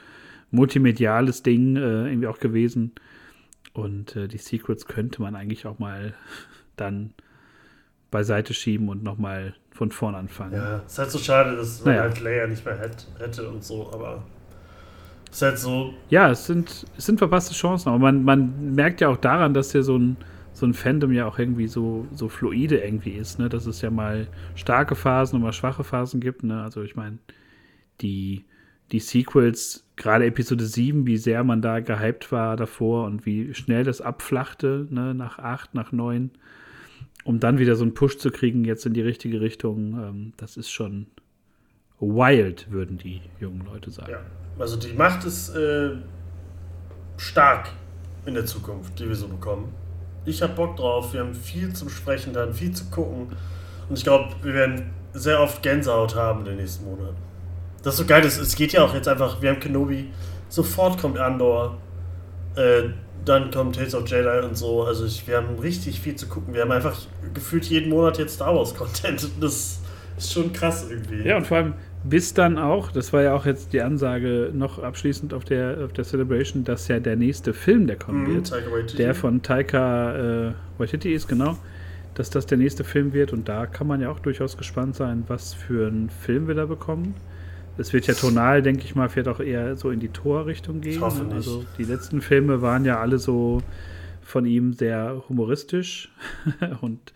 multimediales 0.51 1.42
Ding 1.42 1.77
äh, 1.77 2.09
irgendwie 2.09 2.27
auch 2.27 2.38
gewesen. 2.38 2.92
Und 3.75 4.16
äh, 4.16 4.29
die 4.29 4.38
Secrets 4.38 4.87
könnte 4.87 5.20
man 5.20 5.35
eigentlich 5.37 5.66
auch 5.66 5.79
mal 5.79 6.14
dann 6.77 7.12
beiseite 8.11 8.55
schieben 8.55 8.88
und 8.88 9.03
nochmal 9.03 9.55
von 9.72 9.90
vorn 9.90 10.14
anfangen. 10.14 10.55
Ja, 10.55 10.79
ist 10.79 10.99
halt 10.99 11.11
so 11.11 11.18
schade, 11.18 11.57
dass 11.57 11.85
man 11.85 11.94
Naja. 11.94 12.05
halt 12.09 12.20
Leia 12.20 12.46
nicht 12.46 12.64
mehr 12.64 12.79
hätt, 12.79 13.07
hätte 13.18 13.49
und 13.51 13.62
so, 13.62 13.90
aber 13.92 14.25
ist 15.37 15.42
halt 15.42 15.59
so, 15.59 15.94
Ja, 16.09 16.31
es 16.31 16.46
sind, 16.46 16.87
es 16.96 17.07
sind 17.07 17.18
verpasste 17.18 17.55
Chancen, 17.55 17.90
aber 17.90 17.99
man, 17.99 18.25
man 18.25 18.75
merkt 18.75 19.01
ja 19.01 19.09
auch 19.09 19.18
daran, 19.18 19.53
dass 19.55 19.72
ja 19.72 19.83
so 19.83 19.99
ein, 19.99 20.16
so 20.53 20.64
ein 20.64 20.72
Fandom 20.72 21.12
ja 21.12 21.27
auch 21.27 21.38
irgendwie 21.38 21.68
so, 21.68 22.07
so 22.12 22.29
fluide 22.29 22.79
irgendwie 22.79 23.11
ist, 23.11 23.38
ne? 23.38 23.49
Dass 23.49 23.66
es 23.66 23.83
ja 23.83 23.90
mal 23.90 24.29
starke 24.55 24.94
Phasen 24.94 25.37
und 25.37 25.42
mal 25.42 25.53
schwache 25.53 25.85
Phasen 25.85 26.20
gibt, 26.20 26.42
ne? 26.42 26.62
Also 26.62 26.83
ich 26.83 26.96
meine, 26.96 27.18
die, 28.01 28.44
die 28.92 29.01
Sequels, 29.01 29.87
gerade 29.96 30.25
Episode 30.25 30.64
7, 30.64 31.07
wie 31.07 31.18
sehr 31.18 31.44
man 31.44 31.61
da 31.61 31.81
gehypt 31.81 32.33
war 32.33 32.57
davor 32.57 33.05
und 33.05 33.27
wie 33.27 33.53
schnell 33.53 33.85
das 33.85 34.01
abflachte, 34.01 34.87
ne? 34.88 35.14
Nach 35.14 35.38
8, 35.38 35.75
nach 35.75 35.92
9, 35.92 36.31
um 37.25 37.40
dann 37.40 37.59
wieder 37.59 37.77
so 37.77 37.85
einen 37.85 37.94
Push 37.94 38.16
zu 38.16 38.31
kriegen, 38.31 38.64
jetzt 38.64 38.87
in 38.87 38.94
die 38.94 39.03
richtige 39.03 39.42
Richtung, 39.42 39.99
ähm, 40.03 40.33
das 40.38 40.57
ist 40.57 40.70
schon 40.70 41.09
wild, 42.00 42.70
würden 42.70 42.98
die 42.98 43.22
jungen 43.40 43.64
Leute 43.64 43.90
sagen. 43.90 44.12
ja. 44.12 44.18
Also 44.59 44.76
die 44.76 44.92
Macht 44.94 45.24
ist 45.24 45.54
äh, 45.54 45.90
stark 47.16 47.68
in 48.24 48.35
der 48.35 48.46
Zukunft, 48.46 48.98
die 48.98 49.09
wir 49.09 49.14
so 49.14 49.28
bekommen. 49.28 49.72
Ich 50.24 50.42
habe 50.42 50.54
Bock 50.54 50.76
drauf, 50.76 51.12
wir 51.12 51.20
haben 51.20 51.35
viel 51.35 51.72
zum 51.72 51.88
Sprechen 51.88 52.32
dann, 52.32 52.52
viel 52.52 52.72
zu 52.72 52.87
gucken. 52.87 53.28
Und 53.88 53.98
ich 53.98 54.04
glaube, 54.04 54.35
wir 54.42 54.54
werden 54.54 54.90
sehr 55.12 55.40
oft 55.40 55.62
Gänsehaut 55.62 56.14
haben 56.16 56.40
in 56.40 56.46
den 56.46 56.56
nächsten 56.56 56.85
Monaten. 56.85 57.16
Das 57.82 57.94
ist 57.94 58.00
so 58.00 58.06
geil, 58.06 58.24
es 58.24 58.56
geht 58.56 58.72
ja 58.72 58.82
auch 58.85 58.94
jetzt 58.94 59.06
einfach, 59.06 59.40
wir 59.40 59.50
haben 59.50 59.61
Kenobi, 59.61 60.11
sofort 60.48 61.00
kommt 61.00 61.18
Andor, 61.18 61.76
äh, 62.56 62.85
dann 63.24 63.50
kommt 63.50 63.76
Tales 63.76 63.94
of 63.94 64.09
Jedi 64.09 64.44
und 64.44 64.56
so. 64.56 64.85
Also 64.85 65.04
ich, 65.04 65.26
wir 65.26 65.37
haben 65.37 65.59
richtig 65.59 66.00
viel 66.00 66.16
zu 66.16 66.28
gucken. 66.28 66.54
Wir 66.54 66.62
haben 66.62 66.72
einfach 66.72 66.96
gefühlt 67.35 67.66
jeden 67.66 67.90
Monat 67.90 68.18
jetzt 68.18 68.35
Star 68.35 68.54
Wars 68.54 68.74
Content. 68.74 69.28
Das 69.40 69.80
ist 70.16 70.33
schon 70.33 70.52
krass 70.52 70.87
irgendwie. 70.90 71.22
Ja, 71.26 71.37
und 71.37 71.46
vor 71.46 71.59
allem 71.59 71.74
bis 72.05 72.35
dann 72.35 72.59
auch, 72.59 72.92
das 72.92 73.12
war 73.12 73.22
ja 73.22 73.35
auch 73.35 73.46
jetzt 73.46 73.72
die 73.72 73.81
Ansage 73.83 74.50
noch 74.55 74.79
abschließend 74.79 75.35
auf 75.35 75.44
der, 75.44 75.79
auf 75.85 75.92
der 75.92 76.05
Celebration, 76.05 76.64
dass 76.64 76.88
ja 76.88 77.00
der 77.00 77.16
nächste 77.16 77.52
Film, 77.52 77.87
der 77.87 77.96
kommen 77.96 78.24
Mhm, 78.24 78.35
wird, 78.35 78.98
der 78.98 79.14
von 79.14 79.42
Taika 79.42 80.48
äh, 80.48 80.52
Waititi 80.79 81.12
ist, 81.12 81.26
genau, 81.26 81.59
dass 82.14 82.31
das 82.31 82.46
der 82.46 82.59
nächste 82.59 82.85
Film 82.85 83.12
wird 83.12 83.33
und 83.33 83.48
da 83.48 83.66
kann 83.66 83.87
man 83.87 84.00
ja 84.00 84.11
auch 84.11 84.20
durchaus 84.20 84.57
gespannt 84.57 84.94
sein, 84.94 85.24
was 85.26 85.52
für 85.52 85.88
einen 85.88 86.11
Film 86.11 86.46
wir 86.48 86.55
da 86.55 86.66
bekommen. 86.66 87.14
Es 87.79 87.92
wird 87.92 88.07
ja 88.07 88.14
tonal, 88.14 88.62
denke 88.62 88.85
ich 88.85 88.94
mal, 88.94 89.09
vielleicht 89.09 89.29
auch 89.29 89.40
eher 89.40 89.76
so 89.76 89.90
in 89.90 90.00
die 90.00 90.09
Tor-Richtung 90.09 90.81
gehen. 90.81 90.92
Ich 90.92 91.00
hoffe 91.00 91.24
nicht. 91.24 91.35
Also 91.35 91.64
die 91.76 91.85
letzten 91.85 92.22
Filme 92.22 92.62
waren 92.62 92.85
ja 92.87 93.00
alle 93.00 93.18
so 93.18 93.62
von 94.22 94.46
ihm 94.46 94.72
sehr 94.72 95.22
humoristisch 95.29 96.11
und 96.81 97.12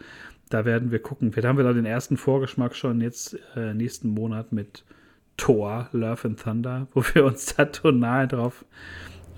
da 0.50 0.64
werden 0.64 0.90
wir 0.90 0.98
gucken. 1.00 1.32
Vielleicht 1.32 1.48
haben 1.48 1.56
wir 1.56 1.64
da 1.64 1.72
den 1.72 1.86
ersten 1.86 2.16
Vorgeschmack 2.16 2.74
schon 2.76 3.00
jetzt 3.00 3.36
äh, 3.56 3.72
nächsten 3.72 4.10
Monat 4.10 4.52
mit 4.52 4.84
Thor, 5.36 5.88
Love 5.92 6.28
and 6.28 6.40
Thunder, 6.42 6.86
wo 6.92 7.02
wir 7.14 7.24
uns 7.24 7.54
da 7.54 7.64
tonal 7.64 8.28
drauf 8.28 8.64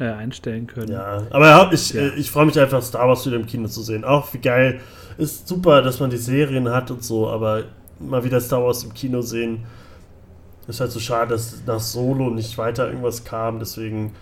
äh, 0.01 0.05
einstellen 0.07 0.67
können. 0.67 0.93
Ja, 0.93 1.23
aber 1.31 1.47
ja, 1.49 1.71
ich, 1.73 1.93
Ja. 1.93 2.03
äh, 2.03 2.15
ich 2.17 2.31
freue 2.31 2.47
mich 2.47 2.59
einfach, 2.59 2.83
Star 2.83 3.07
Wars 3.09 3.25
wieder 3.27 3.37
im 3.37 3.47
Kino 3.47 3.69
zu 3.69 3.83
sehen. 3.83 4.05
Auch 4.05 4.33
wie 4.35 4.39
geil. 4.39 4.81
Ist 5.19 5.47
super, 5.47 5.83
dass 5.83 6.01
man 6.01 6.11
die 6.11 6.17
Serien 6.17 6.69
hat 6.71 6.91
und 6.91 7.05
so, 7.05 7.29
aber 7.29 7.65
mal 8.01 8.25
wieder 8.25 8.41
Star 8.41 8.65
Wars 8.65 8.83
im 8.83 8.95
Kino 8.95 9.21
sehen. 9.21 9.65
Ist 10.67 10.81
halt 10.81 10.91
so 10.93 11.01
schade, 11.01 11.31
dass 11.31 11.63
nach 11.67 11.81
Solo 11.81 12.31
nicht 12.31 12.57
weiter 12.57 12.89
irgendwas 12.89 13.25
kam. 13.25 13.59
Deswegen 13.59 14.13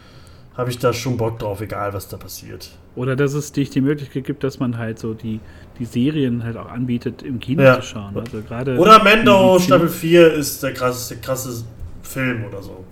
habe 0.57 0.71
ich 0.71 0.79
da 0.79 0.93
schon 0.93 1.17
Bock 1.17 1.39
drauf, 1.39 1.61
egal 1.61 1.93
was 1.93 2.09
da 2.09 2.17
passiert. 2.17 2.71
Oder 2.97 3.17
dass 3.17 3.35
es 3.35 3.53
dich 3.53 3.71
die 3.71 3.81
Möglichkeit 3.81 4.25
gibt, 4.25 4.43
dass 4.45 4.59
man 4.59 4.77
halt 4.79 4.99
so 4.99 5.15
die, 5.15 5.41
die 5.79 5.85
Serien 5.85 6.43
halt 6.45 6.57
auch 6.57 6.69
anbietet, 6.71 7.23
im 7.23 7.39
Kino 7.39 7.63
Ja. 7.63 7.77
zu 7.77 7.83
schauen. 7.83 8.17
Also 8.17 8.43
gerade 8.43 8.77
Oder 8.77 8.99
die- 8.99 9.63
Staffel 9.63 9.89
4 9.89 10.33
ist 10.35 10.63
der 10.63 10.75
krasse, 10.75 11.17
krasse 11.19 11.65
Film 12.03 12.45
oder 12.45 12.61
so. 12.63 12.85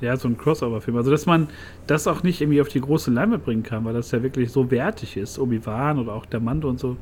Ja, 0.00 0.16
so 0.16 0.26
ein 0.26 0.36
Crossover-Film. 0.36 0.96
Also, 0.96 1.12
dass 1.12 1.26
man 1.26 1.46
das 1.86 2.08
auch 2.08 2.24
nicht 2.24 2.40
irgendwie 2.40 2.60
auf 2.60 2.68
die 2.68 2.80
große 2.80 3.10
Leinwand 3.12 3.44
bringen 3.44 3.62
kann, 3.62 3.84
weil 3.84 3.94
das 3.94 4.10
ja 4.10 4.20
wirklich 4.22 4.50
so 4.50 4.68
wertig 4.70 5.16
ist. 5.16 5.38
Obi-Wan 5.38 5.98
oder 6.00 6.14
auch 6.14 6.26
der 6.26 6.40
Mando 6.40 6.68
und 6.68 6.80
so. 6.80 6.96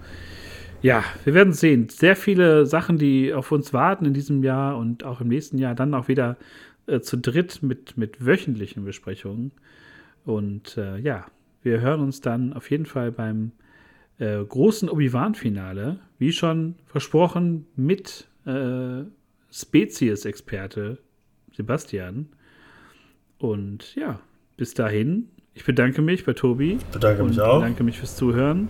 Ja, 0.82 1.02
wir 1.24 1.32
werden 1.32 1.52
sehen. 1.54 1.88
Sehr 1.88 2.16
viele 2.16 2.66
Sachen, 2.66 2.98
die 2.98 3.32
auf 3.32 3.52
uns 3.52 3.72
warten 3.72 4.04
in 4.04 4.12
diesem 4.14 4.42
Jahr 4.42 4.76
und 4.76 5.04
auch 5.04 5.20
im 5.22 5.28
nächsten 5.28 5.56
Jahr. 5.56 5.74
Dann 5.74 5.94
auch 5.94 6.08
wieder 6.08 6.36
äh, 6.90 7.00
zu 7.00 7.16
dritt 7.16 7.62
mit, 7.62 7.96
mit 7.96 8.24
wöchentlichen 8.24 8.84
Besprechungen. 8.84 9.52
Und 10.24 10.76
äh, 10.76 10.98
ja, 10.98 11.26
wir 11.62 11.80
hören 11.80 12.00
uns 12.00 12.20
dann 12.20 12.52
auf 12.52 12.70
jeden 12.70 12.86
Fall 12.86 13.12
beim 13.12 13.52
äh, 14.18 14.42
großen 14.44 14.88
Obi-Wan-Finale, 14.88 15.98
wie 16.18 16.32
schon 16.32 16.74
versprochen, 16.86 17.66
mit 17.76 18.28
äh, 18.46 19.04
Spezies-Experte 19.50 20.98
Sebastian. 21.52 22.28
Und 23.38 23.94
ja, 23.94 24.20
bis 24.56 24.74
dahin, 24.74 25.28
ich 25.54 25.64
bedanke 25.64 26.02
mich 26.02 26.24
bei 26.24 26.34
Tobi. 26.34 26.78
Bedanke 26.92 27.22
und 27.22 27.30
mich 27.30 27.40
auch. 27.40 27.60
bedanke 27.60 27.82
mich 27.82 27.98
fürs 27.98 28.16
Zuhören. 28.16 28.68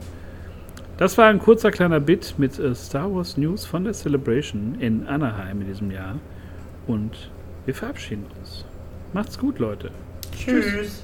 Das 0.97 1.17
war 1.17 1.29
ein 1.29 1.39
kurzer 1.39 1.71
kleiner 1.71 1.99
Bit 1.99 2.35
mit 2.39 2.59
äh, 2.59 2.75
Star 2.75 3.13
Wars 3.13 3.37
News 3.37 3.65
von 3.65 3.85
der 3.85 3.95
Celebration 3.95 4.77
in 4.81 5.07
Anaheim 5.07 5.63
in 5.63 5.67
diesem 5.67 5.91
Jahr. 5.91 6.21
Und 6.87 7.31
wir 7.67 7.75
verabschieden 7.75 8.27
uns. 8.39 8.65
Macht's 9.13 9.39
gut, 9.39 9.59
Leute. 9.59 9.91
Tschüss. 10.37 10.65
Tschüss. 10.65 11.03